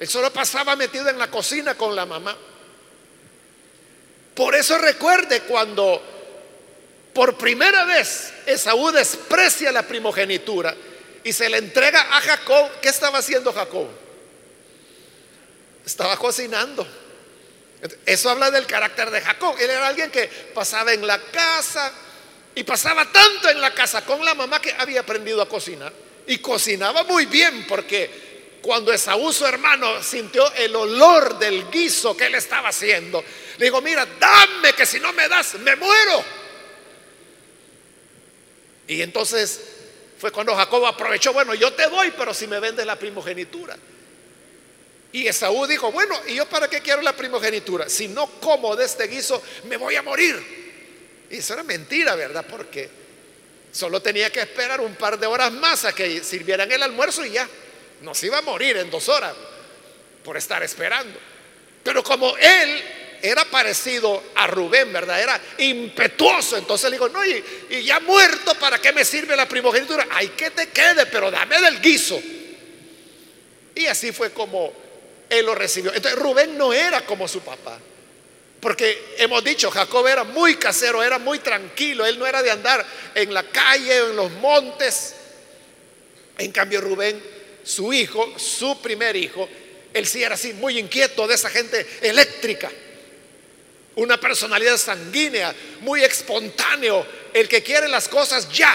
Él 0.00 0.08
solo 0.08 0.32
pasaba 0.32 0.74
metido 0.74 1.06
en 1.10 1.18
la 1.18 1.30
cocina 1.30 1.74
con 1.74 1.94
la 1.94 2.06
mamá. 2.06 2.34
Por 4.38 4.54
eso 4.54 4.78
recuerde 4.78 5.40
cuando 5.40 6.00
por 7.12 7.36
primera 7.36 7.84
vez 7.84 8.32
Esaú 8.46 8.92
desprecia 8.92 9.72
la 9.72 9.82
primogenitura 9.82 10.76
y 11.24 11.32
se 11.32 11.48
le 11.48 11.56
entrega 11.56 12.16
a 12.16 12.20
Jacob. 12.20 12.70
¿Qué 12.80 12.88
estaba 12.88 13.18
haciendo 13.18 13.52
Jacob? 13.52 13.88
Estaba 15.84 16.16
cocinando. 16.16 16.86
Eso 18.06 18.30
habla 18.30 18.52
del 18.52 18.64
carácter 18.64 19.10
de 19.10 19.22
Jacob. 19.22 19.56
Él 19.58 19.70
era 19.70 19.88
alguien 19.88 20.08
que 20.12 20.28
pasaba 20.54 20.92
en 20.92 21.04
la 21.04 21.20
casa 21.20 21.92
y 22.54 22.62
pasaba 22.62 23.10
tanto 23.10 23.48
en 23.48 23.60
la 23.60 23.74
casa 23.74 24.04
con 24.04 24.24
la 24.24 24.36
mamá 24.36 24.62
que 24.62 24.72
había 24.78 25.00
aprendido 25.00 25.42
a 25.42 25.48
cocinar. 25.48 25.92
Y 26.28 26.38
cocinaba 26.38 27.02
muy 27.02 27.26
bien 27.26 27.66
porque 27.66 28.27
cuando 28.68 28.92
Esaú, 28.92 29.32
su 29.32 29.46
hermano, 29.46 30.02
sintió 30.02 30.52
el 30.52 30.76
olor 30.76 31.38
del 31.38 31.70
guiso 31.70 32.14
que 32.14 32.26
él 32.26 32.34
estaba 32.34 32.68
haciendo, 32.68 33.24
le 33.56 33.64
dijo, 33.64 33.80
mira, 33.80 34.06
dame 34.20 34.74
que 34.74 34.84
si 34.84 35.00
no 35.00 35.10
me 35.14 35.26
das, 35.26 35.54
me 35.54 35.74
muero. 35.74 36.22
Y 38.86 39.00
entonces 39.00 39.58
fue 40.18 40.30
cuando 40.30 40.54
Jacob 40.54 40.84
aprovechó, 40.84 41.32
bueno, 41.32 41.54
yo 41.54 41.72
te 41.72 41.88
doy, 41.88 42.12
pero 42.14 42.34
si 42.34 42.46
me 42.46 42.60
vendes 42.60 42.84
la 42.84 42.96
primogenitura. 42.96 43.74
Y 45.12 45.26
Esaú 45.26 45.66
dijo, 45.66 45.90
bueno, 45.90 46.14
¿y 46.26 46.34
yo 46.34 46.44
para 46.44 46.68
qué 46.68 46.82
quiero 46.82 47.00
la 47.00 47.16
primogenitura? 47.16 47.88
Si 47.88 48.08
no 48.08 48.26
como 48.38 48.76
de 48.76 48.84
este 48.84 49.06
guiso, 49.06 49.42
me 49.64 49.78
voy 49.78 49.96
a 49.96 50.02
morir. 50.02 50.36
Y 51.30 51.38
eso 51.38 51.54
era 51.54 51.62
mentira, 51.62 52.14
¿verdad? 52.16 52.44
Porque 52.46 52.90
solo 53.72 54.02
tenía 54.02 54.30
que 54.30 54.40
esperar 54.40 54.82
un 54.82 54.94
par 54.94 55.18
de 55.18 55.26
horas 55.26 55.52
más 55.52 55.86
a 55.86 55.94
que 55.94 56.22
sirvieran 56.22 56.70
el 56.70 56.82
almuerzo 56.82 57.24
y 57.24 57.30
ya. 57.30 57.48
No 58.02 58.14
se 58.14 58.26
iba 58.26 58.38
a 58.38 58.42
morir 58.42 58.76
en 58.76 58.90
dos 58.90 59.08
horas 59.08 59.34
por 60.24 60.36
estar 60.36 60.62
esperando. 60.62 61.18
Pero 61.82 62.02
como 62.02 62.36
él 62.36 62.82
era 63.22 63.44
parecido 63.44 64.22
a 64.34 64.46
Rubén, 64.46 64.92
¿verdad? 64.92 65.20
Era 65.20 65.40
impetuoso. 65.58 66.56
Entonces 66.56 66.90
le 66.90 66.96
digo, 66.96 67.08
no, 67.08 67.24
y, 67.24 67.42
ya 67.82 68.00
muerto, 68.00 68.54
¿para 68.54 68.78
qué 68.78 68.92
me 68.92 69.04
sirve 69.04 69.34
la 69.36 69.48
primogenitura? 69.48 70.06
Ay, 70.10 70.28
que 70.28 70.50
te 70.50 70.68
quede, 70.68 71.06
pero 71.06 71.30
dame 71.30 71.60
del 71.60 71.80
guiso. 71.80 72.20
Y 73.74 73.86
así 73.86 74.12
fue 74.12 74.32
como 74.32 74.72
él 75.28 75.46
lo 75.46 75.54
recibió. 75.54 75.92
Entonces 75.92 76.20
Rubén 76.20 76.56
no 76.56 76.72
era 76.72 77.02
como 77.02 77.26
su 77.26 77.40
papá. 77.40 77.78
Porque 78.60 79.14
hemos 79.18 79.44
dicho, 79.44 79.70
Jacob 79.70 80.06
era 80.06 80.24
muy 80.24 80.56
casero, 80.56 81.02
era 81.02 81.18
muy 81.18 81.38
tranquilo, 81.38 82.04
él 82.04 82.18
no 82.18 82.26
era 82.26 82.42
de 82.42 82.50
andar 82.50 82.84
en 83.14 83.32
la 83.32 83.44
calle, 83.44 83.98
en 83.98 84.16
los 84.16 84.32
montes. 84.32 85.14
En 86.38 86.50
cambio 86.50 86.80
Rubén, 86.80 87.22
su 87.68 87.92
hijo, 87.92 88.32
su 88.38 88.80
primer 88.80 89.14
hijo, 89.14 89.46
él 89.92 90.06
sí 90.06 90.22
era 90.22 90.36
así, 90.36 90.54
muy 90.54 90.78
inquieto 90.78 91.26
de 91.26 91.34
esa 91.34 91.50
gente 91.50 91.86
eléctrica. 92.00 92.70
Una 93.96 94.18
personalidad 94.18 94.78
sanguínea, 94.78 95.54
muy 95.80 96.02
espontáneo, 96.02 97.06
el 97.34 97.46
que 97.46 97.62
quiere 97.62 97.86
las 97.86 98.08
cosas 98.08 98.48
ya. 98.50 98.74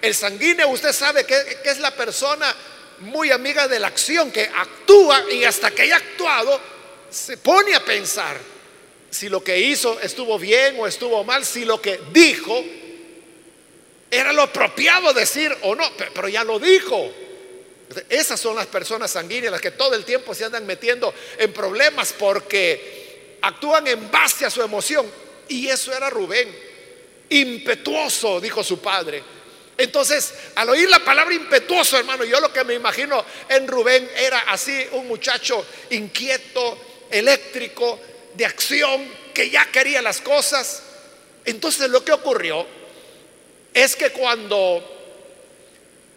El 0.00 0.14
sanguíneo, 0.14 0.68
usted 0.70 0.94
sabe 0.94 1.26
que, 1.26 1.58
que 1.62 1.68
es 1.68 1.78
la 1.80 1.90
persona 1.90 2.54
muy 3.00 3.30
amiga 3.30 3.68
de 3.68 3.78
la 3.78 3.88
acción, 3.88 4.30
que 4.30 4.44
actúa 4.54 5.22
y 5.30 5.44
hasta 5.44 5.70
que 5.72 5.82
haya 5.82 5.96
actuado, 5.96 6.58
se 7.10 7.36
pone 7.36 7.74
a 7.74 7.84
pensar 7.84 8.40
si 9.10 9.28
lo 9.28 9.44
que 9.44 9.60
hizo 9.60 10.00
estuvo 10.00 10.38
bien 10.38 10.76
o 10.78 10.86
estuvo 10.86 11.22
mal, 11.24 11.44
si 11.44 11.66
lo 11.66 11.80
que 11.82 12.00
dijo 12.10 12.64
era 14.10 14.32
lo 14.32 14.42
apropiado 14.42 15.12
decir 15.12 15.54
o 15.62 15.74
no, 15.74 15.84
pero 16.14 16.28
ya 16.28 16.42
lo 16.42 16.58
dijo. 16.58 17.23
Esas 18.08 18.40
son 18.40 18.56
las 18.56 18.66
personas 18.66 19.10
sanguíneas 19.10 19.52
las 19.52 19.60
que 19.60 19.72
todo 19.72 19.94
el 19.94 20.04
tiempo 20.04 20.34
se 20.34 20.44
andan 20.44 20.66
metiendo 20.66 21.14
en 21.38 21.52
problemas 21.52 22.14
porque 22.18 23.38
actúan 23.42 23.86
en 23.86 24.10
base 24.10 24.46
a 24.46 24.50
su 24.50 24.62
emoción. 24.62 25.06
Y 25.48 25.68
eso 25.68 25.92
era 25.92 26.10
Rubén. 26.10 26.54
Impetuoso, 27.30 28.40
dijo 28.40 28.62
su 28.62 28.80
padre. 28.80 29.22
Entonces, 29.76 30.32
al 30.54 30.68
oír 30.68 30.88
la 30.88 31.00
palabra 31.00 31.34
impetuoso, 31.34 31.98
hermano, 31.98 32.24
yo 32.24 32.40
lo 32.40 32.52
que 32.52 32.62
me 32.64 32.74
imagino 32.74 33.24
en 33.48 33.66
Rubén 33.66 34.08
era 34.16 34.40
así, 34.40 34.86
un 34.92 35.08
muchacho 35.08 35.66
inquieto, 35.90 36.78
eléctrico, 37.10 37.98
de 38.34 38.46
acción, 38.46 39.08
que 39.32 39.50
ya 39.50 39.66
quería 39.72 40.00
las 40.00 40.20
cosas. 40.20 40.82
Entonces 41.44 41.90
lo 41.90 42.04
que 42.04 42.12
ocurrió 42.12 42.66
es 43.72 43.96
que 43.96 44.10
cuando 44.10 45.03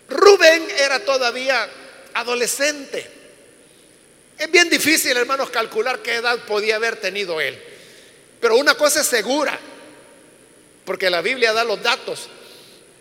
Rubén 0.10 0.67
era 0.78 1.04
todavía 1.04 1.70
adolescente, 2.13 3.17
es 4.38 4.52
bien 4.52 4.70
difícil, 4.70 5.17
hermanos, 5.17 5.50
calcular 5.50 6.00
qué 6.00 6.15
edad 6.15 6.38
podía 6.46 6.76
haber 6.76 6.98
tenido 6.98 7.41
él. 7.41 7.60
Pero 8.39 8.58
una 8.58 8.76
cosa 8.76 9.02
es 9.02 9.08
segura, 9.08 9.58
porque 10.86 11.10
la 11.10 11.22
Biblia 11.22 11.54
da 11.54 11.63
los 11.63 11.82
datos, 11.82 12.30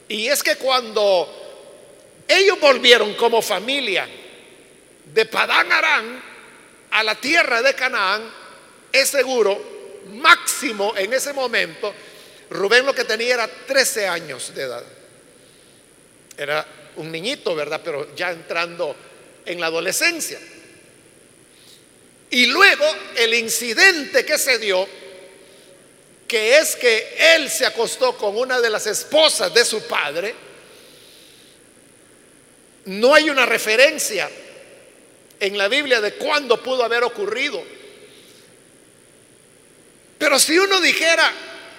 y 0.09 0.29
es 0.29 0.43
que 0.43 0.57
cuando 0.57 2.25
ellos 2.27 2.59
volvieron 2.59 3.15
como 3.15 3.43
familia 3.43 4.09
de 5.13 5.27
Padán 5.27 5.71
Arán 5.71 6.23
a 6.91 7.03
la 7.03 7.15
tierra 7.17 7.61
de 7.61 7.75
Canaán, 7.75 8.23
es 8.91 9.09
seguro, 9.09 9.77
máximo 10.15 10.95
en 10.97 11.13
ese 11.13 11.35
momento, 11.35 11.93
Rubén 12.49 12.87
lo 12.87 12.95
que 12.95 13.05
tenía 13.05 13.35
era 13.35 13.49
13 13.49 14.09
años 14.09 14.55
de 14.55 14.63
edad. 14.63 14.85
Era 16.39 16.67
un 16.97 17.13
niñito, 17.13 17.55
¿verdad? 17.55 17.81
Pero 17.85 18.15
ya 18.15 18.31
entrando 18.31 18.95
en 19.45 19.61
la 19.61 19.67
adolescencia. 19.67 20.39
Y 22.31 22.47
luego 22.47 22.85
el 23.17 23.35
incidente 23.35 24.25
que 24.25 24.39
se 24.39 24.59
dio, 24.59 24.87
que 26.27 26.59
es 26.59 26.77
que 26.77 27.17
él 27.37 27.49
se 27.49 27.65
acostó 27.65 28.17
con 28.17 28.37
una 28.37 28.61
de 28.61 28.71
las 28.71 28.87
esposas 28.87 29.55
de 29.55 29.65
su 29.65 29.83
padre, 29.87 30.35
no 32.87 33.15
hay 33.15 33.31
una 33.31 33.47
referencia 33.47 34.29
en 35.39 35.59
la 35.59 35.69
Biblia 35.69 36.01
de 36.01 36.15
cuándo 36.15 36.63
pudo 36.63 36.85
haber 36.85 37.05
ocurrido. 37.05 37.63
Pero 40.19 40.39
si 40.39 40.59
uno 40.59 40.81
dijera, 40.81 41.33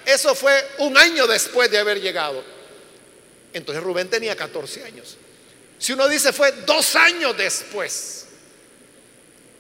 eso 0.06 0.36
fue 0.36 0.54
un 0.80 0.98
año 0.98 1.28
después 1.28 1.70
de 1.70 1.80
haber 1.80 2.00
llegado, 2.00 2.44
entonces 3.54 3.84
Rubén 3.84 4.10
tenía 4.10 4.36
14 4.36 4.84
años. 4.84 5.18
Si 5.80 5.94
uno 5.94 6.08
dice 6.08 6.34
fue 6.34 6.52
dos 6.66 6.96
años 6.96 7.38
después, 7.38 8.26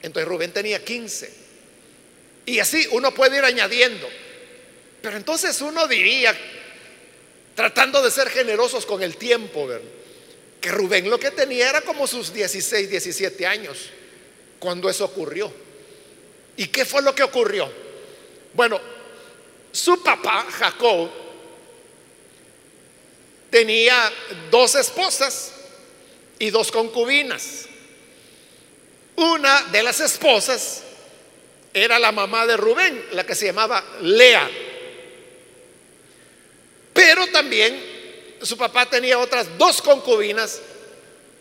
entonces 0.01 0.27
Rubén 0.27 0.51
tenía 0.51 0.83
15. 0.83 1.47
Y 2.45 2.59
así 2.59 2.87
uno 2.91 3.13
puede 3.13 3.37
ir 3.37 3.43
añadiendo. 3.43 4.07
Pero 5.01 5.17
entonces 5.17 5.59
uno 5.61 5.87
diría, 5.87 6.35
tratando 7.55 8.01
de 8.01 8.09
ser 8.09 8.29
generosos 8.29 8.85
con 8.85 9.03
el 9.03 9.17
tiempo, 9.17 9.67
que 10.59 10.71
Rubén 10.71 11.09
lo 11.09 11.19
que 11.19 11.31
tenía 11.31 11.69
era 11.69 11.81
como 11.81 12.07
sus 12.07 12.33
16, 12.33 12.89
17 12.89 13.45
años 13.45 13.89
cuando 14.59 14.89
eso 14.89 15.05
ocurrió. 15.05 15.51
¿Y 16.55 16.67
qué 16.67 16.85
fue 16.85 17.01
lo 17.01 17.13
que 17.13 17.23
ocurrió? 17.23 17.71
Bueno, 18.53 18.79
su 19.71 20.01
papá, 20.01 20.47
Jacob, 20.49 21.09
tenía 23.49 24.11
dos 24.51 24.75
esposas 24.75 25.51
y 26.39 26.49
dos 26.49 26.71
concubinas. 26.71 27.65
Una 29.15 29.63
de 29.63 29.83
las 29.83 29.99
esposas 29.99 30.83
era 31.73 31.99
la 31.99 32.11
mamá 32.11 32.45
de 32.45 32.57
Rubén, 32.57 33.05
la 33.11 33.25
que 33.25 33.35
se 33.35 33.47
llamaba 33.47 33.83
Lea. 34.01 34.49
Pero 36.93 37.27
también 37.27 37.83
su 38.41 38.57
papá 38.57 38.87
tenía 38.87 39.19
otras 39.19 39.57
dos 39.57 39.81
concubinas, 39.81 40.61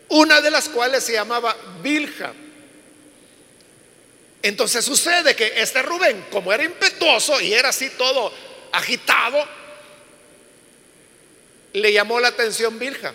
una 0.08 0.40
de 0.40 0.50
las 0.50 0.68
cuales 0.68 1.04
se 1.04 1.12
llamaba 1.12 1.56
Bilja. 1.82 2.32
Entonces 4.42 4.84
sucede 4.84 5.34
que 5.34 5.54
este 5.56 5.82
Rubén, 5.82 6.26
como 6.30 6.52
era 6.52 6.62
impetuoso 6.62 7.40
y 7.40 7.52
era 7.52 7.70
así 7.70 7.90
todo 7.90 8.32
agitado, 8.72 9.44
le 11.80 11.92
llamó 11.92 12.18
la 12.20 12.28
atención 12.28 12.78
Vilja. 12.78 13.12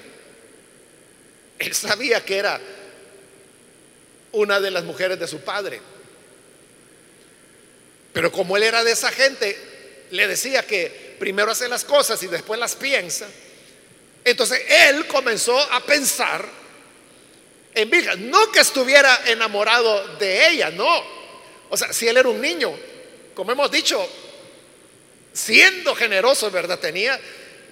Él 1.58 1.74
sabía 1.74 2.24
que 2.24 2.38
era 2.38 2.62
una 4.34 4.60
de 4.60 4.69
las 4.69 4.84
mujeres 4.84 5.19
de 5.19 5.28
su 5.28 5.39
padre. 5.41 5.82
Pero 8.13 8.32
como 8.32 8.58
él 8.58 8.63
era 8.63 8.84
de 8.84 8.91
esa 8.91 9.12
gente, 9.12 9.58
le 10.12 10.28
decía 10.28 10.62
que 10.62 11.15
primero 11.17 11.52
hace 11.52 11.67
las 11.67 11.84
cosas 11.84 12.21
y 12.21 12.28
después 12.28 12.60
las 12.60 12.76
piensa. 12.76 13.28
Entonces 14.24 14.62
él 14.67 15.08
comenzó 15.08 15.58
a 15.58 15.84
pensar 15.84 16.47
en 17.74 17.89
Vilja. 17.89 18.15
No 18.15 18.52
que 18.52 18.60
estuviera 18.60 19.24
enamorado 19.26 20.17
de 20.17 20.50
ella, 20.50 20.69
no. 20.69 21.04
O 21.69 21.78
sea, 21.78 21.91
si 21.93 22.08
él 22.08 22.17
era 22.17 22.30
un 22.30 22.39
niño, 22.39 22.71
como 23.34 23.54
hemos 23.54 23.71
dicho, 23.71 24.08
siendo 25.34 25.95
generoso, 25.95 26.52
¿verdad? 26.52 26.78
Tenía 26.78 27.19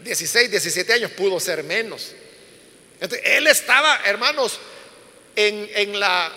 16, 0.03 0.51
17 0.51 0.93
años, 0.93 1.12
pudo 1.12 1.39
ser 1.39 1.63
menos. 1.63 2.13
Él 3.23 3.47
estaba, 3.47 4.01
hermanos, 4.05 4.59
en, 5.35 5.99
la, 5.99 6.31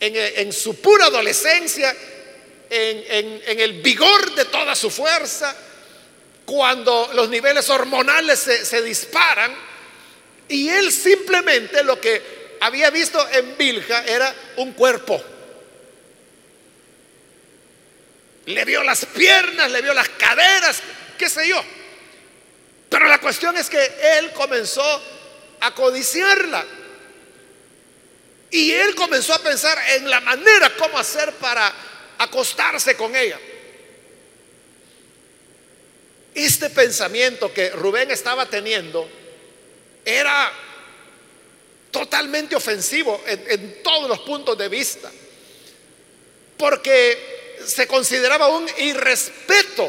en, 0.00 0.52
su 0.52 0.80
pura 0.80 1.06
adolescencia, 1.06 1.94
en, 2.70 3.60
el 3.60 3.82
vigor 3.82 4.34
de 4.34 4.46
toda 4.46 4.74
su 4.74 4.90
fuerza, 4.90 5.54
cuando 6.46 7.10
los 7.14 7.28
niveles 7.28 7.68
hormonales 7.68 8.38
se, 8.38 8.64
se 8.64 8.82
disparan, 8.82 9.54
y 10.48 10.68
él 10.68 10.90
simplemente 10.92 11.84
lo 11.84 12.00
que 12.00 12.42
había 12.60 12.90
visto 12.90 13.26
en 13.30 13.56
Vilja 13.56 14.04
era 14.06 14.34
un 14.56 14.72
cuerpo. 14.72 15.22
Le 18.46 18.64
vio 18.64 18.82
las 18.82 19.04
piernas, 19.06 19.70
le 19.70 19.82
vio 19.82 19.94
las 19.94 20.08
caderas, 20.08 20.82
qué 21.22 21.30
sé 21.30 21.46
yo. 21.46 21.62
Pero 22.88 23.06
la 23.06 23.20
cuestión 23.20 23.56
es 23.56 23.70
que 23.70 23.78
él 24.18 24.32
comenzó 24.32 24.82
a 25.60 25.72
codiciarla. 25.72 26.64
Y 28.50 28.72
él 28.72 28.96
comenzó 28.96 29.32
a 29.32 29.38
pensar 29.38 29.78
en 29.90 30.10
la 30.10 30.20
manera 30.20 30.74
cómo 30.76 30.98
hacer 30.98 31.32
para 31.34 31.72
acostarse 32.18 32.96
con 32.96 33.14
ella. 33.14 33.38
Este 36.34 36.70
pensamiento 36.70 37.54
que 37.54 37.70
Rubén 37.70 38.10
estaba 38.10 38.46
teniendo 38.46 39.08
era 40.04 40.52
totalmente 41.92 42.56
ofensivo 42.56 43.22
en, 43.28 43.44
en 43.48 43.82
todos 43.84 44.08
los 44.08 44.18
puntos 44.20 44.58
de 44.58 44.68
vista. 44.68 45.08
Porque 46.56 47.60
se 47.64 47.86
consideraba 47.86 48.48
un 48.48 48.68
irrespeto 48.78 49.88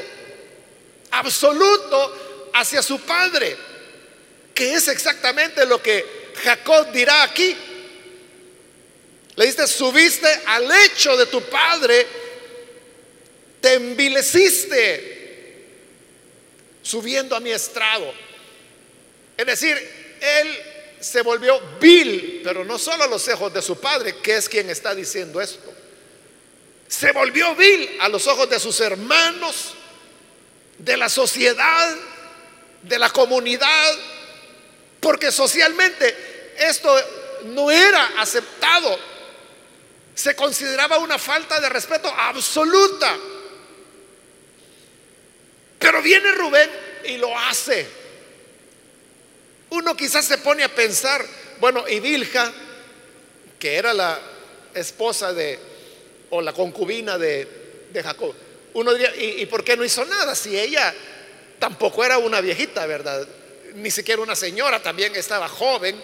absoluto 1.13 2.49
hacia 2.53 2.81
su 2.81 2.99
padre, 3.01 3.57
que 4.53 4.73
es 4.73 4.87
exactamente 4.87 5.65
lo 5.65 5.81
que 5.81 6.31
Jacob 6.43 6.91
dirá 6.91 7.23
aquí. 7.23 7.55
Le 9.35 9.45
dice, 9.45 9.65
subiste 9.65 10.27
al 10.45 10.67
lecho 10.67 11.17
de 11.17 11.25
tu 11.25 11.41
padre 11.43 12.23
te 13.63 13.75
envileciste 13.75 15.13
subiendo 16.81 17.33
a 17.33 17.39
mi 17.39 17.49
estrado. 17.49 18.13
Es 19.37 19.45
decir, 19.45 19.77
él 20.19 20.59
se 20.99 21.21
volvió 21.21 21.61
vil, 21.79 22.41
pero 22.43 22.65
no 22.65 22.77
solo 22.77 23.05
a 23.05 23.07
los 23.07 23.25
ojos 23.29 23.53
de 23.53 23.61
su 23.61 23.79
padre, 23.79 24.17
que 24.17 24.35
es 24.35 24.49
quien 24.49 24.69
está 24.69 24.93
diciendo 24.93 25.39
esto. 25.39 25.73
Se 26.89 27.13
volvió 27.13 27.55
vil 27.55 27.97
a 28.01 28.09
los 28.09 28.27
ojos 28.27 28.49
de 28.49 28.59
sus 28.59 28.81
hermanos, 28.81 29.75
de 30.83 30.97
la 30.97 31.09
sociedad, 31.09 31.95
de 32.81 32.99
la 32.99 33.09
comunidad, 33.09 33.95
porque 34.99 35.31
socialmente 35.31 36.53
esto 36.57 36.93
no 37.45 37.71
era 37.71 38.19
aceptado. 38.19 38.97
Se 40.15 40.35
consideraba 40.35 40.97
una 40.97 41.17
falta 41.17 41.59
de 41.59 41.69
respeto 41.69 42.07
absoluta. 42.09 43.17
Pero 45.79 46.01
viene 46.01 46.31
Rubén 46.31 46.69
y 47.05 47.17
lo 47.17 47.37
hace. 47.37 47.87
Uno 49.69 49.95
quizás 49.95 50.25
se 50.25 50.37
pone 50.37 50.63
a 50.63 50.73
pensar, 50.73 51.25
bueno, 51.59 51.87
y 51.87 51.99
Vilja, 51.99 52.51
que 53.59 53.75
era 53.75 53.93
la 53.93 54.19
esposa 54.73 55.33
de, 55.33 55.59
o 56.29 56.41
la 56.41 56.53
concubina 56.53 57.17
de, 57.17 57.91
Jacob, 58.03 58.33
uno 58.73 58.93
diría, 58.93 59.15
¿y, 59.15 59.41
¿y 59.41 59.45
por 59.45 59.63
qué 59.63 59.77
no 59.77 59.83
hizo 59.83 60.05
nada? 60.05 60.35
Si 60.35 60.57
ella 60.57 60.93
tampoco 61.59 62.03
era 62.03 62.17
una 62.17 62.41
viejita, 62.41 62.85
¿verdad? 62.85 63.27
Ni 63.75 63.91
siquiera 63.91 64.21
una 64.21 64.35
señora, 64.35 64.81
también 64.81 65.15
estaba 65.15 65.47
joven. 65.47 65.99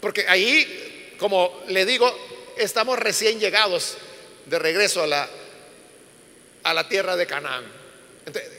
Porque 0.00 0.26
ahí, 0.28 1.14
como 1.18 1.62
le 1.68 1.84
digo, 1.84 2.12
estamos 2.56 2.98
recién 2.98 3.40
llegados 3.40 3.96
de 4.46 4.58
regreso 4.58 5.02
a 5.02 5.06
la, 5.06 5.28
a 6.62 6.74
la 6.74 6.88
tierra 6.88 7.16
de 7.16 7.26
Canaán. 7.26 7.64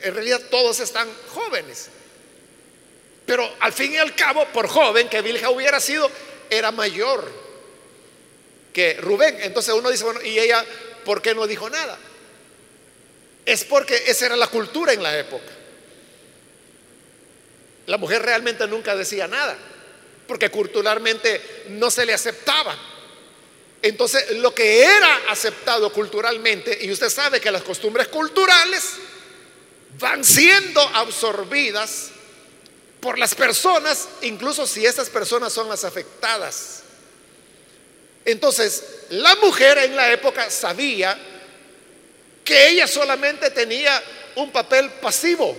en 0.02 0.14
realidad 0.14 0.40
todos 0.50 0.80
están 0.80 1.08
jóvenes. 1.28 1.88
Pero 3.24 3.50
al 3.60 3.72
fin 3.72 3.92
y 3.92 3.96
al 3.96 4.14
cabo, 4.14 4.46
por 4.52 4.68
joven 4.68 5.08
que 5.08 5.20
Vilja 5.22 5.50
hubiera 5.50 5.80
sido, 5.80 6.10
era 6.48 6.70
mayor 6.70 7.28
que 8.72 8.94
Rubén. 9.00 9.38
Entonces 9.40 9.74
uno 9.74 9.90
dice, 9.90 10.04
bueno, 10.04 10.22
¿y 10.22 10.38
ella 10.38 10.64
por 11.04 11.20
qué 11.20 11.34
no 11.34 11.46
dijo 11.46 11.68
nada? 11.68 11.98
Es 13.46 13.64
porque 13.64 14.02
esa 14.06 14.26
era 14.26 14.36
la 14.36 14.48
cultura 14.48 14.92
en 14.92 15.02
la 15.02 15.16
época. 15.16 15.52
La 17.86 17.96
mujer 17.96 18.20
realmente 18.22 18.66
nunca 18.66 18.96
decía 18.96 19.28
nada, 19.28 19.56
porque 20.26 20.50
culturalmente 20.50 21.64
no 21.68 21.88
se 21.88 22.04
le 22.04 22.12
aceptaba. 22.12 22.76
Entonces, 23.80 24.38
lo 24.38 24.52
que 24.52 24.82
era 24.82 25.30
aceptado 25.30 25.92
culturalmente, 25.92 26.76
y 26.82 26.90
usted 26.90 27.08
sabe 27.08 27.40
que 27.40 27.52
las 27.52 27.62
costumbres 27.62 28.08
culturales 28.08 28.94
van 30.00 30.24
siendo 30.24 30.80
absorbidas 30.80 32.08
por 33.00 33.16
las 33.16 33.36
personas, 33.36 34.08
incluso 34.22 34.66
si 34.66 34.84
esas 34.84 35.08
personas 35.08 35.52
son 35.52 35.68
las 35.68 35.84
afectadas. 35.84 36.82
Entonces, 38.24 38.82
la 39.10 39.36
mujer 39.36 39.78
en 39.78 39.94
la 39.94 40.10
época 40.10 40.50
sabía 40.50 41.16
que 42.46 42.68
ella 42.68 42.86
solamente 42.86 43.50
tenía 43.50 44.00
un 44.36 44.52
papel 44.52 44.88
pasivo. 44.92 45.54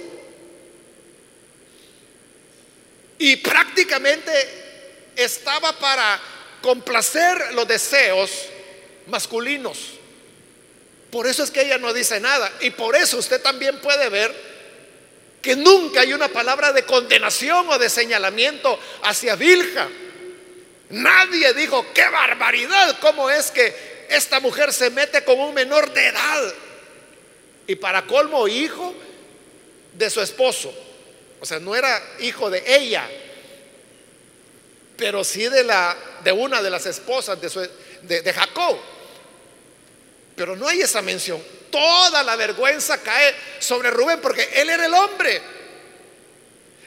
Y 3.20 3.36
prácticamente 3.36 4.32
estaba 5.16 5.74
para 5.74 6.20
complacer 6.62 7.54
los 7.54 7.68
deseos 7.68 8.32
masculinos. 9.08 9.78
Por 11.12 11.28
eso 11.28 11.44
es 11.44 11.52
que 11.52 11.64
ella 11.64 11.78
no 11.78 11.94
dice 11.94 12.22
nada. 12.22 12.50
Y 12.62 12.70
por 12.70 12.96
eso 12.96 13.18
usted 13.18 13.42
también 13.42 13.80
puede 13.80 14.08
ver 14.08 14.34
que 15.42 15.58
nunca 15.58 16.02
hay 16.02 16.14
una 16.14 16.30
palabra 16.30 16.72
de 16.72 16.84
condenación 16.84 17.68
o 17.70 17.78
de 17.78 17.90
señalamiento 17.90 18.80
hacia 19.04 19.36
Vilja. 19.36 19.90
Nadie 20.90 21.54
dijo, 21.54 21.86
qué 21.94 22.08
barbaridad, 22.08 22.98
cómo 23.02 23.30
es 23.30 23.52
que 23.52 24.06
esta 24.10 24.40
mujer 24.40 24.72
se 24.72 24.90
mete 24.90 25.26
con 25.26 25.38
un 25.38 25.54
menor 25.54 25.92
de 25.92 26.08
edad 26.08 26.54
y 27.68 27.76
para 27.76 28.08
colmo 28.08 28.48
hijo 28.48 28.94
de 29.94 30.10
su 30.10 30.22
esposo. 30.22 30.74
O 31.40 31.46
sea, 31.46 31.60
no 31.60 31.76
era 31.76 32.02
hijo 32.20 32.50
de 32.50 32.64
ella, 32.66 33.08
pero 34.96 35.24
sí 35.24 35.48
de, 35.48 35.64
la, 35.64 35.96
de 36.24 36.32
una 36.32 36.62
de 36.62 36.70
las 36.70 36.86
esposas 36.86 37.40
de, 37.40 38.22
de 38.22 38.34
Jacob. 38.34 38.78
Pero 40.36 40.56
no 40.56 40.68
hay 40.68 40.82
esa 40.82 41.02
mención. 41.02 41.44
Toda 41.70 42.24
la 42.24 42.36
vergüenza 42.36 43.02
cae 43.02 43.36
sobre 43.60 43.92
Rubén 43.92 44.20
porque 44.22 44.50
él 44.56 44.70
era 44.70 44.86
el 44.86 44.94
hombre. 44.94 45.42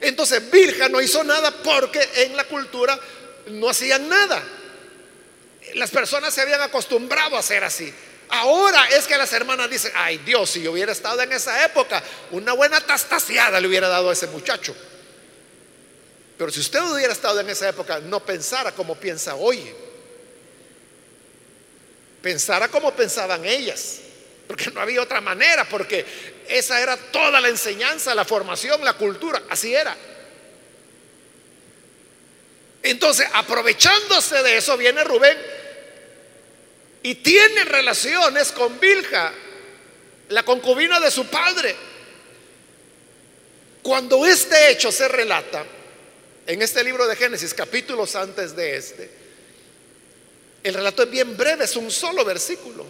Entonces 0.01 0.51
Vilja 0.51 0.89
no 0.89 1.01
hizo 1.01 1.23
nada 1.23 1.51
porque 1.51 2.01
en 2.17 2.35
la 2.35 2.45
cultura 2.45 2.99
no 3.49 3.69
hacían 3.69 4.09
nada. 4.09 4.43
Las 5.75 5.91
personas 5.91 6.33
se 6.33 6.41
habían 6.41 6.63
acostumbrado 6.63 7.37
a 7.37 7.43
ser 7.43 7.63
así. 7.65 7.93
Ahora 8.31 8.89
es 8.91 9.07
que 9.07 9.19
las 9.19 9.33
hermanas 9.33 9.69
dicen, 9.69 9.93
ay 9.95 10.19
Dios, 10.19 10.51
si 10.51 10.63
yo 10.63 10.73
hubiera 10.73 10.93
estado 10.93 11.21
en 11.23 11.33
esa 11.33 11.65
época, 11.65 12.03
una 12.31 12.53
buena 12.53 12.81
tastaseada 12.81 13.61
le 13.61 13.67
hubiera 13.67 13.89
dado 13.89 14.11
a 14.11 14.13
ese 14.13 14.29
muchacho. 14.29 14.75
Pero 16.39 16.51
si 16.53 16.61
usted 16.61 16.81
hubiera 16.83 17.13
estado 17.13 17.41
en 17.41 17.51
esa 17.51 17.69
época, 17.69 17.99
no 17.99 18.25
pensara 18.25 18.73
como 18.73 18.95
piensa 18.95 19.35
hoy. 19.35 19.75
Pensara 22.23 22.69
como 22.69 22.93
pensaban 22.95 23.45
ellas. 23.45 23.99
Porque 24.47 24.71
no 24.71 24.81
había 24.81 25.03
otra 25.03 25.21
manera, 25.21 25.69
porque 25.69 26.05
esa 26.49 26.81
era 26.81 26.97
toda 26.97 27.41
la 27.41 27.49
enseñanza, 27.49 28.15
la 28.15 28.25
formación, 28.25 28.85
la 28.85 28.95
cultura. 28.95 29.43
Así 29.51 29.75
era. 29.75 29.97
Entonces, 32.83 33.29
aprovechándose 33.33 34.43
de 34.43 34.57
eso, 34.57 34.77
viene 34.77 35.05
Rubén 35.05 35.37
y 37.03 37.15
tiene 37.17 37.65
relaciones 37.65 38.53
con 38.53 38.79
Bilja, 38.79 39.33
la 40.29 40.43
concubina 40.43 41.01
de 41.01 41.11
su 41.11 41.27
padre. 41.27 41.75
Cuando 43.83 44.27
este 44.27 44.71
hecho 44.71 44.93
se 44.93 45.09
relata 45.09 45.65
en 46.47 46.61
este 46.63 46.85
libro 46.85 47.07
de 47.07 47.17
Génesis, 47.17 47.55
capítulos 47.55 48.15
antes 48.17 48.55
de 48.55 48.77
este, 48.77 49.11
el 50.63 50.75
relato 50.75 51.03
es 51.03 51.11
bien 51.11 51.37
breve, 51.37 51.65
es 51.65 51.77
un 51.77 51.91
solo 51.91 52.25
versículo. 52.25 52.85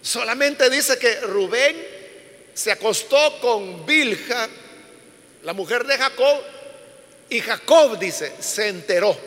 Solamente 0.00 0.70
dice 0.70 0.96
que 0.98 1.20
Rubén 1.20 1.76
se 2.54 2.70
acostó 2.70 3.40
con 3.40 3.84
Bilja, 3.84 4.48
la 5.42 5.52
mujer 5.52 5.84
de 5.84 5.98
Jacob, 5.98 6.40
y 7.30 7.40
Jacob 7.40 7.98
dice, 7.98 8.32
se 8.40 8.68
enteró. 8.68 9.18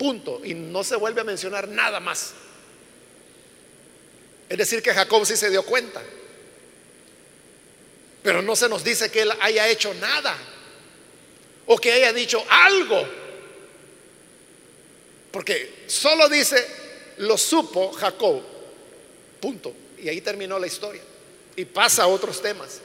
Punto. 0.00 0.40
Y 0.42 0.54
no 0.54 0.82
se 0.82 0.96
vuelve 0.96 1.20
a 1.20 1.24
mencionar 1.24 1.68
nada 1.68 2.00
más. 2.00 2.32
Es 4.48 4.56
decir, 4.56 4.82
que 4.82 4.94
Jacob 4.94 5.26
sí 5.26 5.36
se 5.36 5.50
dio 5.50 5.62
cuenta. 5.62 6.02
Pero 8.22 8.40
no 8.40 8.56
se 8.56 8.66
nos 8.66 8.82
dice 8.82 9.10
que 9.10 9.20
él 9.20 9.32
haya 9.42 9.68
hecho 9.68 9.92
nada. 9.92 10.34
O 11.66 11.76
que 11.76 11.92
haya 11.92 12.14
dicho 12.14 12.42
algo. 12.48 13.06
Porque 15.30 15.84
solo 15.86 16.30
dice, 16.30 16.66
lo 17.18 17.36
supo 17.36 17.92
Jacob. 17.92 18.40
Punto. 19.38 19.74
Y 19.98 20.08
ahí 20.08 20.22
terminó 20.22 20.58
la 20.58 20.66
historia. 20.66 21.02
Y 21.56 21.66
pasa 21.66 22.04
a 22.04 22.06
otros 22.06 22.40
temas. 22.40 22.80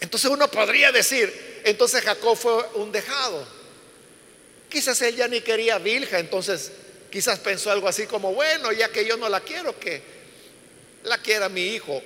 Entonces 0.00 0.30
uno 0.30 0.50
podría 0.50 0.90
decir, 0.90 1.60
entonces 1.64 2.02
Jacob 2.02 2.34
fue 2.34 2.66
un 2.76 2.90
dejado. 2.90 3.59
Quizás 4.70 5.02
ella 5.02 5.26
ni 5.26 5.40
quería 5.40 5.78
Vilja, 5.78 6.20
entonces 6.20 6.70
quizás 7.10 7.40
pensó 7.40 7.70
algo 7.72 7.88
así 7.88 8.06
como, 8.06 8.32
bueno, 8.32 8.70
ya 8.72 8.88
que 8.88 9.04
yo 9.04 9.16
no 9.16 9.28
la 9.28 9.40
quiero, 9.40 9.78
que 9.78 10.00
la 11.02 11.18
quiera 11.18 11.48
mi 11.48 11.66
hijo. 11.66 12.00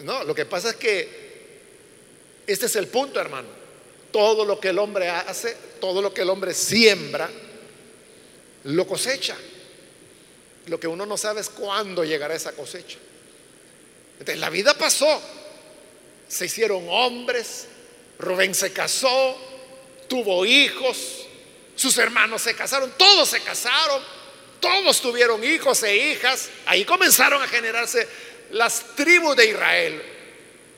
No, 0.00 0.22
lo 0.22 0.34
que 0.34 0.44
pasa 0.44 0.70
es 0.70 0.76
que 0.76 1.28
este 2.46 2.66
es 2.66 2.76
el 2.76 2.88
punto, 2.88 3.20
hermano. 3.20 3.48
Todo 4.12 4.44
lo 4.44 4.60
que 4.60 4.68
el 4.68 4.78
hombre 4.78 5.08
hace, 5.08 5.56
todo 5.80 6.02
lo 6.02 6.12
que 6.12 6.22
el 6.22 6.30
hombre 6.30 6.54
siembra, 6.54 7.28
lo 8.64 8.86
cosecha. 8.86 9.36
Lo 10.66 10.78
que 10.78 10.86
uno 10.86 11.06
no 11.06 11.16
sabe 11.16 11.40
es 11.40 11.48
cuándo 11.48 12.04
llegará 12.04 12.34
esa 12.34 12.52
cosecha. 12.52 12.98
Entonces 14.18 14.38
la 14.38 14.50
vida 14.50 14.74
pasó, 14.76 15.22
se 16.28 16.46
hicieron 16.46 16.86
hombres, 16.88 17.66
Rubén 18.18 18.54
se 18.54 18.72
casó, 18.72 19.36
tuvo 20.08 20.44
hijos, 20.44 21.26
sus 21.76 21.96
hermanos 21.98 22.42
se 22.42 22.54
casaron, 22.54 22.92
todos 22.96 23.28
se 23.28 23.40
casaron, 23.40 24.02
todos 24.60 25.00
tuvieron 25.00 25.44
hijos 25.44 25.82
e 25.84 25.96
hijas, 25.96 26.48
ahí 26.66 26.84
comenzaron 26.84 27.40
a 27.42 27.48
generarse 27.48 28.08
las 28.50 28.96
tribus 28.96 29.36
de 29.36 29.46
Israel. 29.46 30.02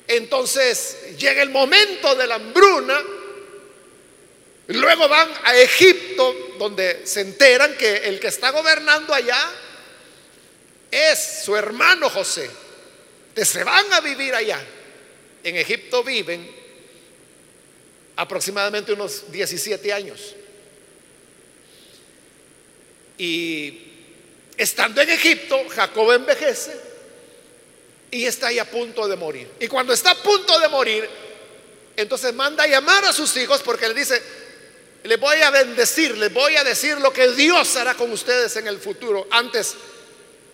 Entonces 0.07 1.17
llega 1.17 1.43
el 1.43 1.51
momento 1.51 2.15
de 2.15 2.27
la 2.27 2.35
hambruna, 2.35 3.01
luego 4.67 5.09
van 5.09 5.31
a 5.45 5.57
Egipto, 5.57 6.35
donde 6.59 7.07
se 7.07 7.21
enteran 7.21 7.77
que 7.77 7.97
el 8.09 8.21
que 8.21 8.27
está 8.27 8.51
gobernando 8.51 9.15
allá 9.15 9.51
es 10.91 11.45
su 11.45 11.57
hermano 11.57 12.11
José. 12.11 12.51
Que 13.35 13.45
se 13.45 13.63
van 13.65 13.93
a 13.93 14.01
vivir 14.01 14.35
allá. 14.35 14.61
En 15.43 15.57
Egipto 15.57 16.03
viven 16.03 16.60
aproximadamente 18.21 18.93
unos 18.93 19.33
17 19.33 19.93
años. 19.95 20.35
Y 23.17 23.81
estando 24.59 25.01
en 25.01 25.09
Egipto, 25.09 25.57
Jacob 25.71 26.13
envejece 26.13 26.79
y 28.11 28.27
está 28.27 28.49
ahí 28.49 28.59
a 28.59 28.71
punto 28.71 29.09
de 29.09 29.17
morir. 29.17 29.49
Y 29.59 29.69
cuando 29.69 29.95
está 29.95 30.11
a 30.11 30.15
punto 30.17 30.59
de 30.61 30.69
morir, 30.69 31.09
entonces 31.97 32.35
manda 32.35 32.65
a 32.65 32.67
llamar 32.67 33.07
a 33.07 33.13
sus 33.15 33.35
hijos 33.39 33.63
porque 33.63 33.89
le 33.89 33.95
dice, 33.95 34.23
le 35.05 35.17
voy 35.17 35.41
a 35.41 35.51
bendecir, 35.51 36.19
les 36.19 36.33
voy 36.33 36.57
a 36.57 36.65
decir 36.65 36.99
lo 36.99 37.15
que 37.15 37.29
Dios 37.33 37.75
hará 37.77 37.95
con 37.95 38.13
ustedes 38.13 38.55
en 38.57 38.67
el 38.67 38.79
futuro, 38.79 39.29
antes 39.31 39.77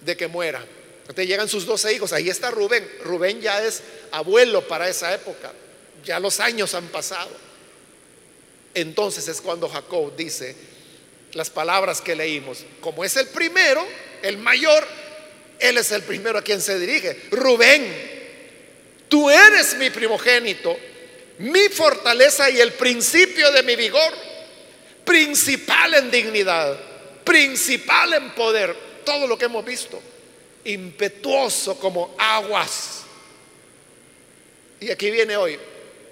de 0.03 0.17
que 0.17 0.29
muera. 0.29 0.65
Entonces 1.01 1.27
llegan 1.27 1.49
sus 1.49 1.67
doce 1.67 1.93
hijos, 1.93 2.13
ahí 2.13 2.31
está 2.31 2.53
Rubén. 2.53 2.89
Rubén 3.03 3.41
ya 3.41 3.61
es 3.61 3.83
abuelo 4.13 4.69
para 4.69 4.89
esa 4.89 5.13
época, 5.13 5.53
ya 6.05 6.21
los 6.21 6.39
años 6.39 6.73
han 6.75 6.87
pasado. 6.87 7.47
Entonces 8.77 9.27
es 9.27 9.41
cuando 9.41 9.71
Jacob 9.71 10.15
dice 10.15 10.55
las 11.33 11.49
palabras 11.49 12.03
que 12.03 12.15
leímos. 12.15 12.63
Como 12.83 13.05
es 13.05 13.17
el 13.17 13.27
primero, 13.29 13.83
el 14.21 14.37
mayor, 14.37 14.87
él 15.59 15.79
es 15.79 15.91
el 15.93 16.03
primero 16.03 16.39
a 16.39 16.43
quien 16.43 16.61
se 16.61 16.79
dirige. 16.79 17.17
Rubén, 17.31 17.91
tú 19.09 19.31
eres 19.31 19.79
mi 19.79 19.89
primogénito, 19.89 20.77
mi 21.39 21.71
fortaleza 21.71 22.51
y 22.51 22.61
el 22.61 22.75
principio 22.75 23.51
de 23.51 23.63
mi 23.63 23.77
vigor 23.77 24.13
principal 25.07 25.95
en 25.95 26.11
dignidad, 26.11 26.79
principal 27.25 28.13
en 28.13 28.35
poder, 28.35 28.77
todo 29.07 29.27
lo 29.27 29.39
que 29.39 29.47
hemos 29.47 29.65
visto, 29.65 30.03
impetuoso 30.65 31.81
como 31.81 32.15
aguas. 32.19 33.05
Y 34.81 34.91
aquí 34.91 35.11
viene 35.11 35.35
hoy, 35.35 35.59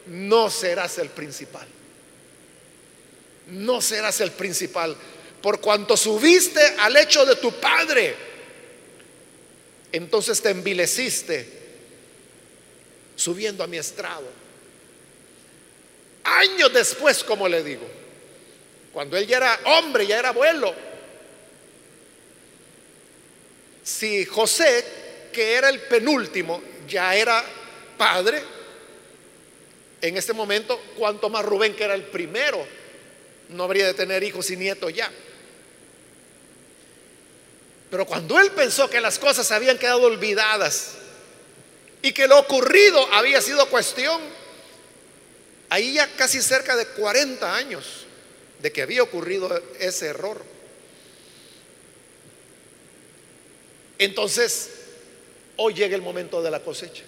no 0.07 0.49
serás 0.49 0.97
el 0.97 1.11
principal. 1.11 1.69
No 3.49 3.81
serás 3.81 4.21
el 4.21 4.33
principal, 4.33 4.97
por 5.43 5.61
cuanto 5.61 5.97
subiste 5.97 6.61
al 6.79 6.97
hecho 6.97 7.27
de 7.27 7.37
tu 7.37 7.53
padre, 7.53 8.15
entonces 9.93 10.41
te 10.41 10.51
envileciste 10.51 11.47
subiendo 13.17 13.63
a 13.63 13.67
mi 13.67 13.77
estrado. 13.77 14.27
Años 16.25 16.73
después, 16.73 17.23
como 17.23 17.47
le 17.47 17.63
digo, 17.63 17.87
cuando 18.93 19.17
él 19.17 19.27
ya 19.27 19.37
era 19.37 19.61
hombre, 19.67 20.07
ya 20.07 20.19
era 20.19 20.31
abuelo. 20.31 20.75
Si 23.83 24.25
José, 24.25 24.85
que 25.33 25.53
era 25.53 25.69
el 25.69 25.81
penúltimo, 25.83 26.63
ya 26.89 27.15
era 27.15 27.45
padre, 27.99 28.43
en 30.01 30.17
este 30.17 30.33
momento, 30.33 30.81
cuanto 30.97 31.29
más 31.29 31.45
Rubén, 31.45 31.75
que 31.75 31.85
era 31.85 31.95
el 31.95 32.05
primero, 32.05 32.67
no 33.49 33.65
habría 33.65 33.87
de 33.87 33.95
tener 33.95 34.23
hijos 34.23 34.51
y 34.51 34.57
nietos 34.57 34.93
ya. 34.93 35.11
Pero 37.91 38.07
cuando 38.07 38.41
él 38.41 38.51
pensó 38.53 38.91
que 38.91 39.01
las 39.01 39.19
cosas 39.19 39.51
habían 39.53 39.79
quedado 39.79 40.03
olvidadas 40.03 40.95
y 42.03 42.13
que 42.13 42.27
lo 42.27 42.39
ocurrido 42.39 43.07
había 43.13 43.41
sido 43.41 43.69
cuestión, 43.71 44.21
ahí 45.69 45.95
ya 45.95 46.09
casi 46.17 46.43
cerca 46.43 46.77
de 46.77 46.87
40 46.87 47.55
años, 47.55 48.07
de 48.61 48.73
que 48.73 48.83
había 48.83 49.03
ocurrido 49.03 49.63
ese 49.79 50.07
error. 50.07 50.43
Entonces, 53.99 54.71
hoy 55.57 55.75
llega 55.75 55.95
el 55.95 56.03
momento 56.03 56.43
de 56.43 56.51
la 56.51 56.61
cosecha. 56.61 57.05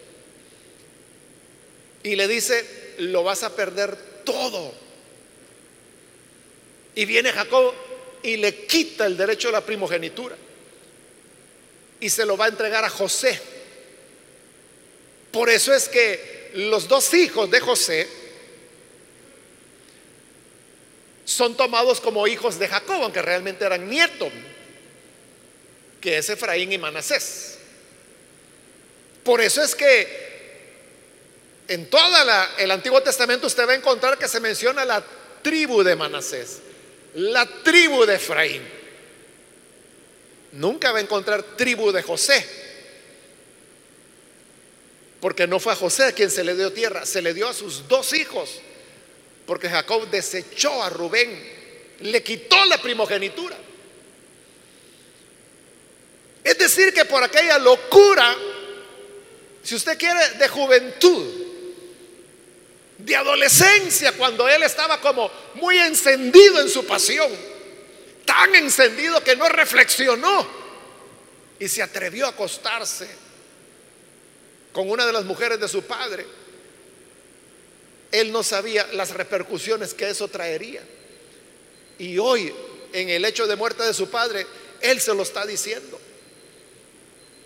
Y 2.03 2.15
le 2.15 2.29
dice, 2.29 2.95
lo 2.99 3.25
vas 3.25 3.43
a 3.43 3.57
perder 3.57 3.97
todo. 4.25 4.73
Y 6.97 7.05
viene 7.05 7.31
Jacob 7.31 7.73
y 8.25 8.37
le 8.37 8.67
quita 8.67 9.07
el 9.07 9.17
derecho 9.17 9.51
a 9.51 9.53
la 9.53 9.61
primogenitura. 9.61 10.37
Y 12.01 12.11
se 12.11 12.27
lo 12.27 12.37
va 12.37 12.47
a 12.47 12.49
entregar 12.49 12.85
a 12.85 12.91
José. 12.91 13.41
Por 15.31 15.49
eso 15.49 15.73
es 15.73 15.89
que 15.89 16.51
los 16.55 16.89
dos 16.89 17.15
hijos 17.15 17.49
de 17.51 17.61
José, 17.61 18.09
son 21.27 21.57
tomados 21.57 22.01
como 22.01 22.27
hijos 22.29 22.59
de 22.59 22.69
Jacob, 22.69 23.03
aunque 23.03 23.21
realmente 23.21 23.65
eran 23.65 23.91
nietos, 23.91 24.33
que 26.01 26.19
es 26.19 26.31
Efraín 26.31 26.73
y 26.73 26.79
Manasés. 26.79 27.59
Por 29.25 29.41
eso 29.41 29.61
es 29.61 29.75
que 29.75 30.27
en 31.67 31.91
todo 31.91 32.17
el 32.59 32.71
Antiguo 32.71 33.03
Testamento 33.03 33.49
usted 33.49 33.67
va 33.67 33.73
a 33.73 33.75
encontrar 33.75 34.17
que 34.17 34.29
se 34.29 34.39
menciona 34.39 34.85
la 34.85 35.05
tribu 35.43 35.83
de 35.83 35.97
Manasés, 35.97 36.61
la 37.17 37.45
tribu 37.63 38.07
de 38.07 38.15
Efraín. 38.15 38.63
Nunca 40.53 40.93
va 40.93 40.99
a 40.99 41.03
encontrar 41.03 41.43
tribu 41.43 41.93
de 41.93 42.03
José, 42.03 42.47
porque 45.21 45.47
no 45.47 45.61
fue 45.61 45.75
a 45.75 45.77
José 45.77 46.15
quien 46.15 46.31
se 46.31 46.45
le 46.45 46.55
dio 46.55 46.73
tierra, 46.73 47.05
se 47.05 47.21
le 47.21 47.35
dio 47.35 47.49
a 47.49 47.53
sus 47.53 47.87
dos 47.89 48.15
hijos 48.15 48.61
porque 49.47 49.71
Jacob 49.71 50.09
desechó 50.11 50.83
a 50.83 50.91
Rubén, 50.91 51.31
le 52.01 52.23
quitó 52.23 52.65
la 52.67 52.83
primogenitura. 52.83 53.57
Es 56.43 56.59
decir, 56.59 56.93
que 56.93 57.05
por 57.05 57.23
aquella 57.23 57.59
locura, 57.59 58.37
si 59.63 59.75
usted 59.77 59.97
quiere, 59.97 60.31
de 60.31 60.49
juventud, 60.49 61.46
de 62.99 63.17
adolescencia, 63.17 64.13
cuando 64.13 64.49
él 64.49 64.63
estaba 64.63 65.01
como 65.01 65.31
muy 65.55 65.79
encendido 65.79 66.61
en 66.61 66.69
su 66.69 66.87
pasión, 66.87 67.31
tan 68.25 68.55
encendido 68.55 69.23
que 69.23 69.37
no 69.37 69.49
reflexionó 69.49 70.47
y 71.59 71.69
se 71.69 71.83
atrevió 71.83 72.27
a 72.27 72.31
acostarse 72.31 73.09
con 74.73 74.91
una 74.91 75.07
de 75.07 75.13
las 75.13 75.25
mujeres 75.25 75.61
de 75.61 75.69
su 75.69 75.83
padre 75.83 76.27
él 78.13 78.33
no 78.33 78.43
sabía 78.43 78.87
las 78.93 79.11
repercusiones 79.11 79.95
que 79.95 80.09
eso 80.09 80.29
traería. 80.29 80.83
Y 81.99 82.19
hoy, 82.19 82.53
en 82.93 83.09
el 83.11 83.25
hecho 83.25 83.47
de 83.47 83.57
muerte 83.57 83.83
de 83.83 83.95
su 83.95 84.09
padre, 84.09 84.47
él 84.81 85.01
se 85.01 85.15
lo 85.15 85.23
está 85.23 85.45
diciendo. 85.45 86.01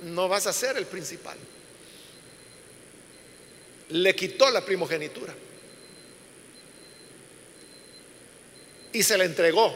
No 0.02 0.28
vas 0.28 0.46
a 0.46 0.52
ser 0.52 0.76
el 0.76 0.86
principal. 0.86 1.36
Le 3.90 4.14
quitó 4.14 4.50
la 4.50 4.64
primogenitura. 4.64 5.35
Y 8.92 9.03
se 9.03 9.16
le 9.16 9.24
entregó 9.24 9.74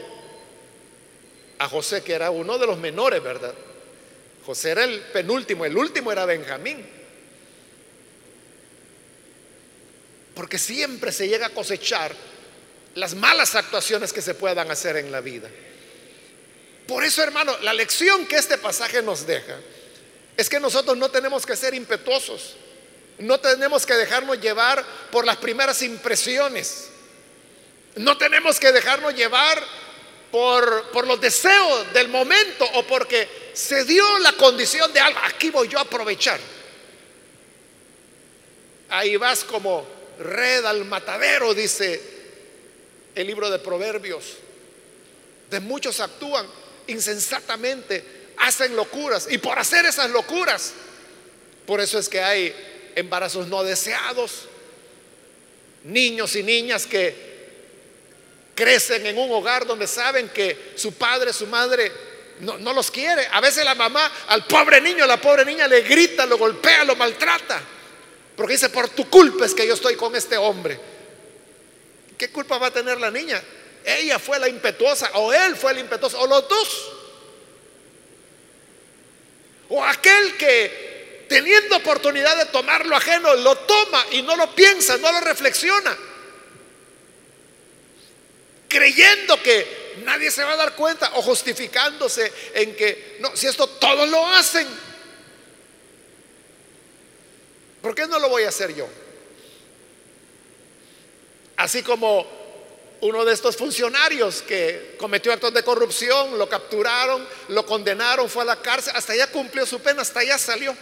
a 1.59 1.69
José, 1.69 2.03
que 2.03 2.13
era 2.13 2.31
uno 2.31 2.57
de 2.57 2.67
los 2.67 2.77
menores, 2.77 3.23
¿verdad? 3.23 3.53
José 4.45 4.71
era 4.71 4.83
el 4.83 4.99
penúltimo, 4.99 5.65
el 5.65 5.77
último 5.77 6.11
era 6.11 6.25
Benjamín. 6.25 6.85
Porque 10.35 10.57
siempre 10.57 11.11
se 11.11 11.27
llega 11.27 11.47
a 11.47 11.49
cosechar 11.49 12.13
las 12.95 13.15
malas 13.15 13.55
actuaciones 13.55 14.11
que 14.11 14.21
se 14.21 14.35
puedan 14.35 14.69
hacer 14.69 14.97
en 14.97 15.11
la 15.11 15.21
vida. 15.21 15.49
Por 16.87 17.03
eso, 17.03 17.23
hermano, 17.23 17.57
la 17.61 17.73
lección 17.73 18.25
que 18.27 18.35
este 18.35 18.57
pasaje 18.57 19.01
nos 19.01 19.25
deja 19.25 19.57
es 20.37 20.49
que 20.49 20.59
nosotros 20.59 20.97
no 20.97 21.09
tenemos 21.09 21.45
que 21.45 21.55
ser 21.55 21.73
impetuosos, 21.73 22.55
no 23.19 23.39
tenemos 23.39 23.85
que 23.85 23.93
dejarnos 23.93 24.39
llevar 24.39 24.83
por 25.11 25.25
las 25.25 25.37
primeras 25.37 25.81
impresiones, 25.81 26.89
no 27.95 28.17
tenemos 28.17 28.59
que 28.59 28.71
dejarnos 28.71 29.15
llevar 29.15 29.61
por, 30.31 30.89
por 30.91 31.07
los 31.07 31.21
deseos 31.21 31.93
del 31.93 32.09
momento 32.09 32.65
o 32.73 32.83
porque 32.83 33.51
se 33.53 33.85
dio 33.85 34.19
la 34.19 34.33
condición 34.33 34.91
de 34.91 34.99
algo, 34.99 35.19
aquí 35.23 35.49
voy 35.49 35.67
yo 35.69 35.79
a 35.79 35.83
aprovechar. 35.83 36.39
Ahí 38.89 39.15
vas 39.17 39.43
como 39.43 39.85
red 40.19 40.65
al 40.65 40.85
matadero, 40.85 41.53
dice 41.53 42.01
el 43.15 43.27
libro 43.27 43.49
de 43.49 43.59
Proverbios. 43.59 44.37
De 45.49 45.59
muchos 45.59 45.99
actúan 45.99 46.45
insensatamente, 46.87 48.03
hacen 48.37 48.75
locuras 48.75 49.27
y 49.29 49.37
por 49.37 49.57
hacer 49.57 49.85
esas 49.85 50.09
locuras, 50.09 50.73
por 51.65 51.79
eso 51.79 51.97
es 51.97 52.09
que 52.09 52.21
hay 52.21 52.53
embarazos 52.95 53.47
no 53.47 53.63
deseados, 53.63 54.47
niños 55.83 56.35
y 56.35 56.43
niñas 56.43 56.87
que 56.87 57.35
crecen 58.55 59.05
en 59.05 59.17
un 59.17 59.31
hogar 59.31 59.67
donde 59.67 59.85
saben 59.85 60.29
que 60.29 60.73
su 60.75 60.93
padre, 60.93 61.33
su 61.33 61.45
madre 61.45 61.91
no, 62.39 62.73
los 62.73 62.89
quiere. 62.89 63.27
A 63.31 63.41
veces 63.41 63.63
la 63.63 63.75
mamá 63.75 64.11
al 64.27 64.45
pobre 64.45 64.81
niño, 64.81 65.05
la 65.05 65.19
pobre 65.19 65.45
niña 65.45 65.67
le 65.67 65.81
grita, 65.81 66.25
lo 66.25 66.37
golpea, 66.37 66.83
lo 66.83 66.95
maltrata. 66.95 67.61
Porque 68.35 68.53
dice, 68.53 68.69
por 68.69 68.89
tu 68.89 69.09
culpa 69.09 69.45
es 69.45 69.53
que 69.53 69.67
yo 69.67 69.73
estoy 69.73 69.95
con 69.95 70.15
este 70.15 70.37
hombre. 70.37 70.79
¿Qué 72.17 72.29
culpa 72.29 72.57
va 72.57 72.67
a 72.67 72.71
tener 72.71 72.99
la 72.99 73.11
niña? 73.11 73.41
Ella 73.85 74.19
fue 74.19 74.39
la 74.39 74.49
impetuosa 74.49 75.11
o 75.13 75.31
él 75.31 75.55
fue 75.55 75.73
el 75.73 75.79
impetuoso 75.79 76.19
o 76.19 76.27
los 76.27 76.47
dos. 76.47 76.91
O 79.69 79.83
aquel 79.83 80.35
que 80.37 80.94
teniendo 81.35 81.75
oportunidad 81.75 82.37
de 82.37 82.45
tomar 82.45 82.85
lo 82.85 82.95
ajeno, 82.95 83.35
lo 83.35 83.57
toma 83.57 84.05
y 84.11 84.21
no 84.21 84.37
lo 84.37 84.55
piensa, 84.55 84.95
no 84.99 85.11
lo 85.11 85.19
reflexiona. 85.19 85.93
Creyendo 88.69 89.43
que 89.43 89.95
nadie 90.05 90.31
se 90.31 90.45
va 90.45 90.53
a 90.53 90.55
dar 90.55 90.75
cuenta 90.75 91.11
o 91.15 91.21
justificándose 91.21 92.31
en 92.53 92.73
que, 92.73 93.17
no, 93.19 93.35
si 93.35 93.47
esto 93.47 93.67
todos 93.67 94.07
lo 94.07 94.25
hacen, 94.27 94.65
¿por 97.81 97.93
qué 97.93 98.07
no 98.07 98.17
lo 98.17 98.29
voy 98.29 98.43
a 98.43 98.49
hacer 98.49 98.73
yo? 98.73 98.87
Así 101.57 101.83
como 101.83 102.25
uno 103.01 103.25
de 103.25 103.33
estos 103.33 103.57
funcionarios 103.57 104.41
que 104.41 104.95
cometió 104.97 105.33
actos 105.33 105.53
de 105.53 105.63
corrupción, 105.63 106.37
lo 106.37 106.47
capturaron, 106.47 107.27
lo 107.49 107.65
condenaron, 107.65 108.29
fue 108.29 108.43
a 108.43 108.45
la 108.45 108.61
cárcel, 108.61 108.93
hasta 108.95 109.11
allá 109.11 109.29
cumplió 109.29 109.65
su 109.65 109.81
pena, 109.81 110.01
hasta 110.01 110.21
allá 110.21 110.37
salió. 110.37 110.73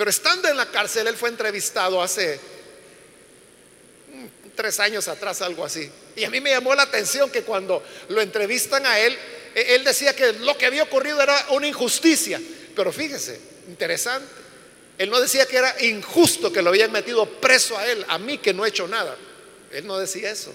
Pero 0.00 0.08
estando 0.08 0.48
en 0.48 0.56
la 0.56 0.64
cárcel, 0.64 1.06
él 1.08 1.14
fue 1.14 1.28
entrevistado 1.28 2.00
hace 2.00 2.40
mm, 4.14 4.48
tres 4.54 4.80
años 4.80 5.06
atrás, 5.08 5.42
algo 5.42 5.62
así. 5.62 5.90
Y 6.16 6.24
a 6.24 6.30
mí 6.30 6.40
me 6.40 6.48
llamó 6.48 6.74
la 6.74 6.84
atención 6.84 7.28
que 7.28 7.42
cuando 7.42 7.82
lo 8.08 8.22
entrevistan 8.22 8.86
a 8.86 8.98
él, 8.98 9.14
e-, 9.54 9.74
él 9.74 9.84
decía 9.84 10.16
que 10.16 10.32
lo 10.32 10.56
que 10.56 10.64
había 10.64 10.84
ocurrido 10.84 11.20
era 11.20 11.48
una 11.50 11.66
injusticia. 11.66 12.40
Pero 12.74 12.90
fíjese, 12.90 13.38
interesante. 13.68 14.26
Él 14.96 15.10
no 15.10 15.20
decía 15.20 15.44
que 15.44 15.58
era 15.58 15.76
injusto 15.82 16.50
que 16.50 16.62
lo 16.62 16.70
habían 16.70 16.92
metido 16.92 17.26
preso 17.38 17.76
a 17.76 17.86
él, 17.86 18.02
a 18.08 18.16
mí 18.16 18.38
que 18.38 18.54
no 18.54 18.64
he 18.64 18.70
hecho 18.70 18.88
nada. 18.88 19.18
Él 19.70 19.86
no 19.86 19.98
decía 19.98 20.30
eso. 20.30 20.54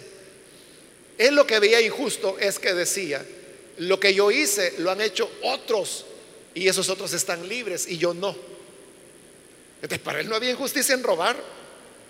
Él 1.19 1.35
lo 1.35 1.45
que 1.45 1.59
veía 1.59 1.81
injusto 1.81 2.37
es 2.39 2.57
que 2.57 2.73
decía, 2.73 3.23
lo 3.77 3.99
que 3.99 4.11
yo 4.11 4.31
hice 4.31 4.73
lo 4.79 4.89
han 4.89 5.01
hecho 5.01 5.29
otros 5.43 6.07
y 6.55 6.67
esos 6.67 6.89
otros 6.89 7.13
están 7.13 7.47
libres 7.47 7.85
y 7.87 7.99
yo 7.99 8.15
no. 8.15 8.54
Entonces, 9.85 10.03
para 10.03 10.19
él 10.19 10.27
no 10.27 10.35
había 10.35 10.49
injusticia 10.49 10.95
en 10.95 11.03
robar. 11.03 11.37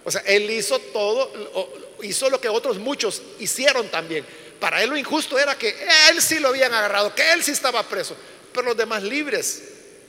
O 0.06 0.10
sea, 0.10 0.22
él 0.22 0.50
hizo 0.50 0.80
todo, 0.80 1.30
hizo 2.04 2.30
lo 2.30 2.40
que 2.40 2.48
otros 2.48 2.78
muchos 2.78 3.22
hicieron 3.38 3.90
también. 3.90 4.26
Para 4.62 4.82
él 4.82 4.92
lo 4.92 4.96
injusto 4.96 5.38
era 5.38 5.58
que 5.58 5.76
él 6.10 6.22
sí 6.22 6.40
lo 6.40 6.48
habían 6.48 6.74
agarrado, 6.74 7.14
que 7.14 7.34
él 7.34 7.44
sí 7.44 7.52
estaba 7.52 7.84
preso, 7.84 8.16
pero 8.54 8.68
los 8.68 8.78
demás 8.78 9.04
libres. 9.04 9.64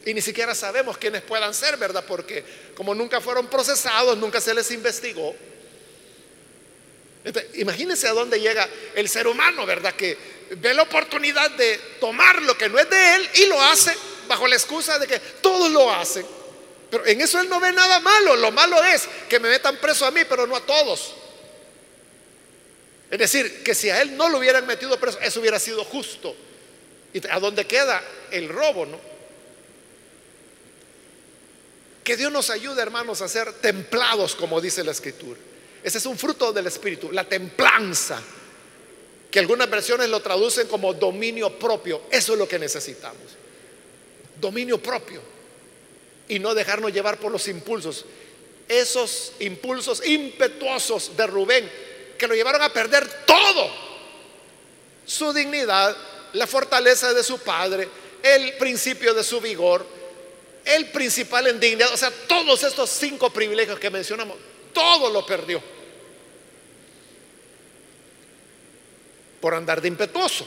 Y 0.05 0.14
ni 0.14 0.23
siquiera 0.23 0.55
sabemos 0.55 0.97
quiénes 0.97 1.23
puedan 1.23 1.53
ser, 1.53 1.77
¿verdad? 1.77 2.05
Porque 2.07 2.45
como 2.77 2.95
nunca 2.95 3.21
fueron 3.21 3.49
procesados, 3.49 4.17
nunca 4.17 4.41
se 4.41 4.55
les 4.55 4.71
investigó. 4.71 5.35
imagínense 7.55 8.07
a 8.07 8.12
dónde 8.12 8.41
llega 8.41 8.69
el 8.95 9.09
ser 9.09 9.27
humano, 9.27 9.67
¿verdad? 9.67 9.93
Que 9.95 10.17
ve 10.59 10.73
la 10.73 10.83
oportunidad 10.83 11.51
de 11.51 11.81
tomar 11.99 12.43
lo 12.43 12.57
que 12.57 12.69
no 12.69 12.79
es 12.79 12.89
de 12.89 13.14
él 13.17 13.29
y 13.35 13.47
lo 13.47 13.61
hace 13.61 13.93
bajo 14.29 14.47
la 14.47 14.55
excusa 14.55 15.01
de 15.01 15.09
que 15.09 15.19
todos 15.19 15.73
lo 15.73 15.93
hacen. 15.93 16.36
Pero 16.91 17.07
en 17.07 17.20
eso 17.20 17.41
él 17.41 17.49
no 17.49 17.61
ve 17.61 17.72
nada 17.72 18.01
malo. 18.01 18.37
Lo 18.37 18.51
malo 18.53 18.82
es 18.84 19.09
que 19.28 19.41
me 19.41 19.49
metan 19.49 19.76
preso 19.78 20.07
a 20.07 20.11
mí, 20.11 20.20
pero 20.28 20.47
no 20.47 20.57
a 20.57 20.64
todos. 20.64 21.14
Es 23.11 23.18
decir, 23.18 23.62
que 23.62 23.74
si 23.74 23.91
a 23.91 24.03
él 24.03 24.16
no 24.16 24.28
lo 24.28 24.39
hubieran 24.39 24.66
metido 24.66 24.99
preso, 24.99 25.18
eso 25.20 25.41
hubiera 25.41 25.59
sido 25.59 25.84
justo. 25.84 26.34
¿Y 27.12 27.26
a 27.28 27.39
dónde 27.39 27.66
queda 27.66 28.03
el 28.30 28.49
robo, 28.49 28.87
no? 28.87 28.99
Que 32.05 32.16
Dios 32.16 32.30
nos 32.30 32.51
ayude, 32.51 32.82
hermanos, 32.82 33.20
a 33.20 33.28
ser 33.28 33.53
templados, 33.55 34.37
como 34.37 34.61
dice 34.61 34.84
la 34.84 34.93
Escritura. 34.93 35.39
Ese 35.82 35.99
es 35.99 36.07
un 36.07 36.18
fruto 36.18 36.53
del 36.53 36.66
Espíritu, 36.66 37.11
la 37.11 37.24
templanza, 37.24 38.20
que 39.30 39.39
algunas 39.39 39.68
versiones 39.68 40.09
lo 40.09 40.20
traducen 40.20 40.68
como 40.68 40.95
dominio 40.95 41.59
propio. 41.59 42.03
Eso 42.11 42.32
es 42.32 42.39
lo 42.39 42.49
que 42.49 42.59
necesitamos. 42.59 43.22
Dominio 44.41 44.78
propio. 44.78 45.36
Y 46.29 46.39
no 46.39 46.55
dejarnos 46.55 46.93
llevar 46.93 47.18
por 47.18 47.33
los 47.33 47.47
impulsos. 47.49 48.05
Esos 48.68 49.33
impulsos 49.39 50.05
impetuosos 50.07 51.16
de 51.16 51.27
Rubén, 51.27 51.70
que 52.18 52.27
lo 52.27 52.35
llevaron 52.35 52.62
a 52.62 52.72
perder 52.72 53.09
todo. 53.24 53.70
Su 55.05 55.33
dignidad, 55.33 55.97
la 56.33 56.47
fortaleza 56.47 57.14
de 57.14 57.22
su 57.22 57.39
padre, 57.39 57.89
el 58.22 58.55
principio 58.55 59.14
de 59.14 59.22
su 59.22 59.41
vigor, 59.41 59.87
el 60.64 60.87
principal 60.91 61.47
en 61.47 61.61
dignidad, 61.61 61.93
o 61.95 61.97
sea, 61.97 62.11
todos 62.27 62.64
estos 62.64 62.91
cinco 62.91 63.31
privilegios 63.31 63.79
que 63.79 63.89
mencionamos, 63.89 64.37
todo 64.72 65.11
lo 65.11 65.24
perdió 65.24 65.62
por 69.41 69.55
andar 69.55 69.81
de 69.81 69.87
impetuoso. 69.87 70.45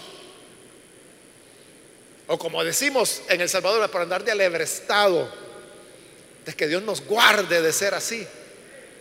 O 2.28 2.38
como 2.38 2.64
decimos 2.64 3.22
en 3.30 3.42
El 3.42 3.50
Salvador, 3.50 3.90
por 3.90 4.02
andar 4.02 4.24
de 4.24 4.32
alebrestado. 4.32 5.49
De 6.50 6.56
que 6.56 6.68
Dios 6.68 6.82
nos 6.82 7.06
guarde 7.06 7.62
de 7.62 7.72
ser 7.72 7.94
así. 7.94 8.26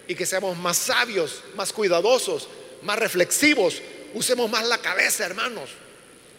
Y 0.07 0.15
que 0.15 0.27
seamos 0.27 0.55
más 0.59 0.77
sabios, 0.77 1.43
más 1.55 1.73
cuidadosos, 1.73 2.47
más 2.83 2.99
reflexivos. 2.99 3.81
Usemos 4.13 4.51
más 4.51 4.67
la 4.69 4.77
cabeza, 4.77 5.25
hermanos. 5.25 5.71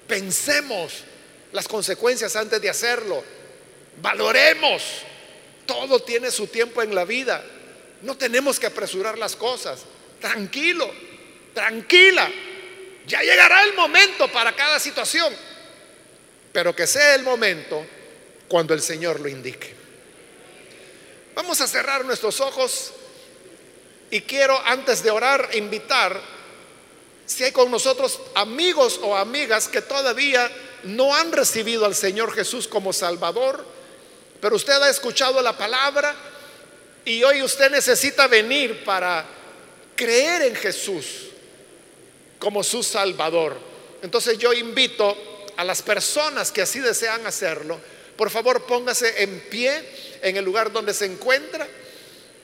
Pensemos 0.07 1.03
las 1.51 1.67
consecuencias 1.67 2.35
antes 2.35 2.61
de 2.61 2.69
hacerlo 2.69 3.23
Valoremos. 4.01 4.83
Todo 5.65 5.99
tiene 5.99 6.29
su 6.29 6.45
tiempo 6.45 6.83
en 6.83 6.93
la 6.93 7.05
vida. 7.05 7.43
No 8.03 8.15
tenemos 8.15 8.59
que 8.59 8.67
apresurar 8.67 9.17
las 9.17 9.35
cosas. 9.35 9.81
Tranquilo, 10.21 10.87
tranquila. 11.55 12.29
Ya 13.07 13.21
llegará 13.21 13.63
el 13.63 13.73
momento 13.73 14.31
para 14.31 14.55
cada 14.55 14.79
situación. 14.79 15.33
Pero 16.51 16.75
que 16.75 16.85
sea 16.85 17.15
el 17.15 17.23
momento 17.23 17.83
cuando 18.47 18.75
el 18.75 18.81
Señor 18.83 19.19
lo 19.19 19.27
indique. 19.27 19.78
Vamos 21.35 21.61
a 21.61 21.67
cerrar 21.67 22.05
nuestros 22.05 22.39
ojos 22.39 22.91
y 24.11 24.21
quiero 24.21 24.59
antes 24.65 25.03
de 25.03 25.11
orar 25.11 25.49
invitar 25.53 26.19
si 27.25 27.43
hay 27.43 27.51
con 27.51 27.69
nosotros 27.69 28.19
amigos 28.35 28.99
o 29.03 29.15
amigas 29.15 29.67
que 29.67 29.81
todavía 29.81 30.51
no 30.83 31.15
han 31.15 31.31
recibido 31.31 31.85
al 31.85 31.93
Señor 31.93 32.33
Jesús 32.33 32.67
como 32.67 32.91
Salvador 32.91 33.79
pero 34.41 34.55
usted 34.55 34.73
ha 34.73 34.89
escuchado 34.89 35.41
la 35.41 35.57
palabra 35.57 36.15
y 37.03 37.23
hoy 37.23 37.41
usted 37.41 37.69
necesita 37.71 38.27
venir 38.27 38.83
para 38.83 39.25
creer 39.95 40.43
en 40.43 40.55
Jesús 40.55 41.27
como 42.37 42.63
su 42.63 42.83
Salvador. 42.83 43.57
Entonces 44.01 44.37
yo 44.37 44.53
invito 44.53 45.17
a 45.57 45.63
las 45.65 45.81
personas 45.81 46.51
que 46.51 46.61
así 46.61 46.79
desean 46.79 47.25
hacerlo, 47.25 47.79
por 48.19 48.29
favor 48.29 48.65
póngase 48.65 49.23
en 49.23 49.39
pie 49.49 49.81
en 50.21 50.35
el 50.35 50.43
lugar 50.43 50.73
donde 50.73 50.93
se 50.93 51.05
encuentra, 51.05 51.65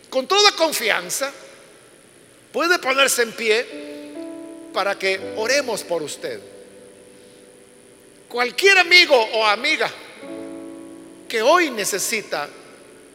con 0.09 0.25
toda 0.25 0.53
confianza, 0.53 1.33
puede 2.53 2.79
ponerse 2.79 3.23
en 3.23 3.33
pie 3.33 3.67
para 4.73 4.97
que 4.97 5.33
oremos 5.35 5.83
por 5.83 6.01
usted. 6.01 6.39
Cualquier 8.29 8.77
amigo 8.77 9.21
o 9.33 9.45
amiga 9.45 9.91
que 11.27 11.41
hoy 11.41 11.69
necesita 11.71 12.47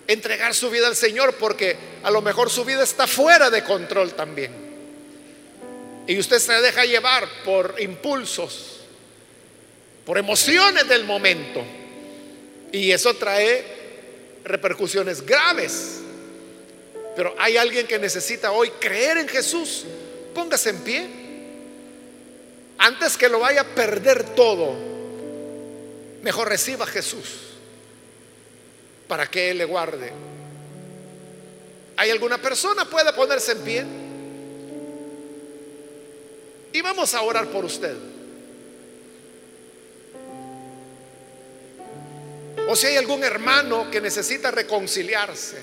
entregar 0.06 0.54
su 0.54 0.68
vida 0.68 0.86
al 0.86 0.96
Señor 0.96 1.36
porque 1.36 1.78
a 2.02 2.10
lo 2.10 2.20
mejor 2.20 2.50
su 2.50 2.66
vida 2.66 2.82
está 2.82 3.06
fuera 3.06 3.48
de 3.48 3.64
control 3.64 4.12
también. 4.12 4.52
Y 6.06 6.18
usted 6.18 6.38
se 6.38 6.60
deja 6.60 6.84
llevar 6.84 7.26
por 7.42 7.76
impulsos, 7.78 8.80
por 10.04 10.18
emociones 10.18 10.86
del 10.86 11.04
momento. 11.04 11.79
Y 12.72 12.92
eso 12.92 13.14
trae 13.14 13.64
repercusiones 14.44 15.24
graves. 15.24 16.00
Pero 17.16 17.34
hay 17.38 17.56
alguien 17.56 17.86
que 17.86 17.98
necesita 17.98 18.52
hoy 18.52 18.70
creer 18.80 19.18
en 19.18 19.28
Jesús. 19.28 19.84
Póngase 20.34 20.70
en 20.70 20.78
pie. 20.80 21.08
Antes 22.78 23.16
que 23.16 23.28
lo 23.28 23.40
vaya 23.40 23.62
a 23.62 23.64
perder 23.64 24.34
todo, 24.34 24.74
mejor 26.22 26.48
reciba 26.48 26.84
a 26.84 26.88
Jesús 26.88 27.50
para 29.06 29.26
que 29.26 29.50
Él 29.50 29.58
le 29.58 29.64
guarde. 29.64 30.12
¿Hay 31.96 32.10
alguna 32.10 32.38
persona? 32.38 32.84
Puede 32.86 33.12
ponerse 33.12 33.52
en 33.52 33.58
pie. 33.58 33.84
Y 36.72 36.80
vamos 36.80 37.12
a 37.12 37.22
orar 37.22 37.48
por 37.48 37.64
usted. 37.64 37.96
O 42.72 42.76
si 42.76 42.86
hay 42.86 42.96
algún 42.96 43.24
hermano 43.24 43.90
que 43.90 44.00
necesita 44.00 44.52
reconciliarse. 44.52 45.56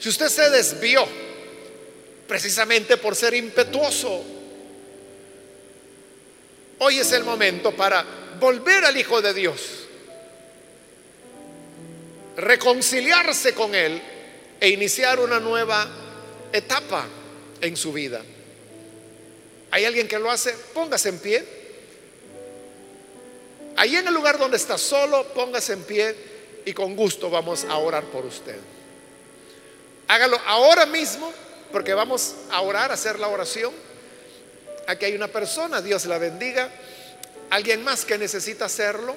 Si 0.00 0.08
usted 0.08 0.26
se 0.28 0.50
desvió 0.50 1.06
precisamente 2.26 2.96
por 2.96 3.14
ser 3.14 3.32
impetuoso, 3.34 4.24
hoy 6.80 6.98
es 6.98 7.12
el 7.12 7.22
momento 7.22 7.70
para 7.76 8.04
volver 8.40 8.84
al 8.84 8.96
Hijo 8.96 9.22
de 9.22 9.34
Dios 9.34 9.60
reconciliarse 12.38 13.54
con 13.54 13.72
Él 13.76 14.02
e 14.58 14.70
iniciar 14.70 15.20
una 15.20 15.38
nueva 15.38 15.86
etapa 16.52 17.06
en 17.60 17.76
su 17.76 17.92
vida. 17.92 18.20
¿Hay 19.70 19.84
alguien 19.84 20.08
que 20.08 20.18
lo 20.18 20.28
hace? 20.28 20.56
Póngase 20.74 21.10
en 21.10 21.18
pie. 21.20 21.44
Ahí 23.76 23.96
en 23.96 24.06
el 24.06 24.14
lugar 24.14 24.38
donde 24.38 24.56
está 24.56 24.78
solo, 24.78 25.24
póngase 25.34 25.72
en 25.72 25.82
pie 25.82 26.16
y 26.64 26.72
con 26.72 26.94
gusto 26.94 27.28
vamos 27.28 27.64
a 27.64 27.76
orar 27.78 28.04
por 28.04 28.24
usted. 28.24 28.58
Hágalo 30.06 30.38
ahora 30.46 30.86
mismo, 30.86 31.32
porque 31.72 31.94
vamos 31.94 32.34
a 32.50 32.60
orar, 32.60 32.90
a 32.90 32.94
hacer 32.94 33.18
la 33.18 33.28
oración. 33.28 33.72
Aquí 34.86 35.06
hay 35.06 35.14
una 35.14 35.28
persona, 35.28 35.80
Dios 35.80 36.06
la 36.06 36.18
bendiga. 36.18 36.70
Alguien 37.50 37.82
más 37.82 38.04
que 38.04 38.16
necesita 38.16 38.66
hacerlo, 38.66 39.16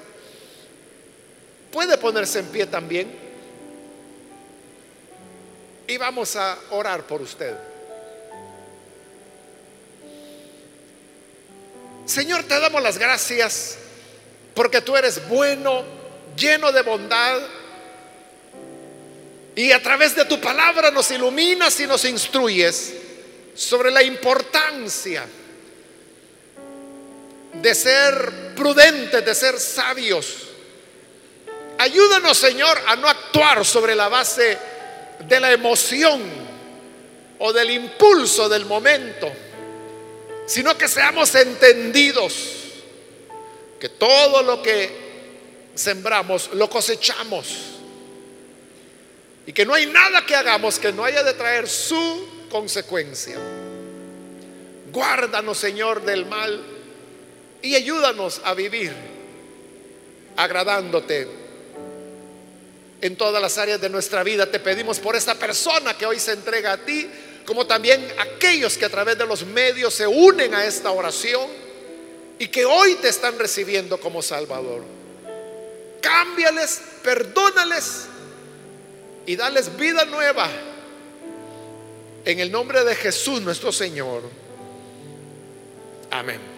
puede 1.70 1.98
ponerse 1.98 2.40
en 2.40 2.46
pie 2.46 2.66
también. 2.66 3.28
Y 5.86 5.96
vamos 5.96 6.36
a 6.36 6.58
orar 6.70 7.06
por 7.06 7.22
usted. 7.22 7.54
Señor, 12.06 12.42
te 12.44 12.58
damos 12.58 12.82
las 12.82 12.98
gracias 12.98 13.78
porque 14.58 14.80
tú 14.80 14.96
eres 14.96 15.28
bueno, 15.28 15.84
lleno 16.36 16.72
de 16.72 16.82
bondad. 16.82 17.38
Y 19.54 19.70
a 19.70 19.80
través 19.80 20.16
de 20.16 20.24
tu 20.24 20.40
palabra 20.40 20.90
nos 20.90 21.08
iluminas 21.12 21.78
y 21.78 21.86
nos 21.86 22.04
instruyes 22.04 22.92
sobre 23.54 23.92
la 23.92 24.02
importancia 24.02 25.24
de 27.52 27.72
ser 27.72 28.54
prudentes, 28.56 29.24
de 29.24 29.32
ser 29.32 29.60
sabios. 29.60 30.48
Ayúdanos, 31.78 32.36
Señor, 32.36 32.76
a 32.88 32.96
no 32.96 33.06
actuar 33.06 33.64
sobre 33.64 33.94
la 33.94 34.08
base 34.08 34.58
de 35.20 35.38
la 35.38 35.52
emoción 35.52 36.20
o 37.38 37.52
del 37.52 37.70
impulso 37.70 38.48
del 38.48 38.66
momento 38.66 39.32
sino 40.46 40.78
que 40.78 40.88
seamos 40.88 41.34
entendidos 41.34 42.57
que 43.78 43.88
todo 43.88 44.42
lo 44.42 44.62
que 44.62 45.08
sembramos 45.74 46.50
lo 46.54 46.68
cosechamos 46.68 47.78
y 49.46 49.52
que 49.52 49.64
no 49.64 49.74
hay 49.74 49.86
nada 49.86 50.26
que 50.26 50.34
hagamos 50.34 50.78
que 50.78 50.92
no 50.92 51.04
haya 51.04 51.22
de 51.22 51.32
traer 51.32 51.68
su 51.68 52.46
consecuencia. 52.50 53.38
Guárdanos, 54.92 55.56
Señor, 55.58 56.02
del 56.02 56.26
mal 56.26 56.62
y 57.62 57.74
ayúdanos 57.74 58.40
a 58.44 58.54
vivir 58.54 58.92
agradándote 60.36 61.28
en 63.00 63.16
todas 63.16 63.40
las 63.40 63.58
áreas 63.58 63.80
de 63.80 63.88
nuestra 63.88 64.22
vida. 64.22 64.50
Te 64.50 64.60
pedimos 64.60 64.98
por 64.98 65.16
esta 65.16 65.34
persona 65.34 65.96
que 65.96 66.06
hoy 66.06 66.18
se 66.18 66.32
entrega 66.32 66.72
a 66.72 66.78
ti 66.78 67.08
como 67.46 67.66
también 67.66 68.06
aquellos 68.18 68.76
que 68.76 68.84
a 68.84 68.90
través 68.90 69.16
de 69.16 69.24
los 69.24 69.46
medios 69.46 69.94
se 69.94 70.06
unen 70.06 70.54
a 70.54 70.66
esta 70.66 70.90
oración 70.90 71.67
y 72.38 72.48
que 72.48 72.64
hoy 72.64 72.94
te 72.96 73.08
están 73.08 73.38
recibiendo 73.38 73.98
como 74.00 74.22
Salvador. 74.22 74.82
Cámbiales, 76.00 76.80
perdónales 77.02 78.06
y 79.26 79.36
dales 79.36 79.76
vida 79.76 80.04
nueva. 80.04 80.48
En 82.24 82.40
el 82.40 82.52
nombre 82.52 82.84
de 82.84 82.94
Jesús 82.94 83.40
nuestro 83.40 83.72
Señor. 83.72 84.22
Amén. 86.10 86.57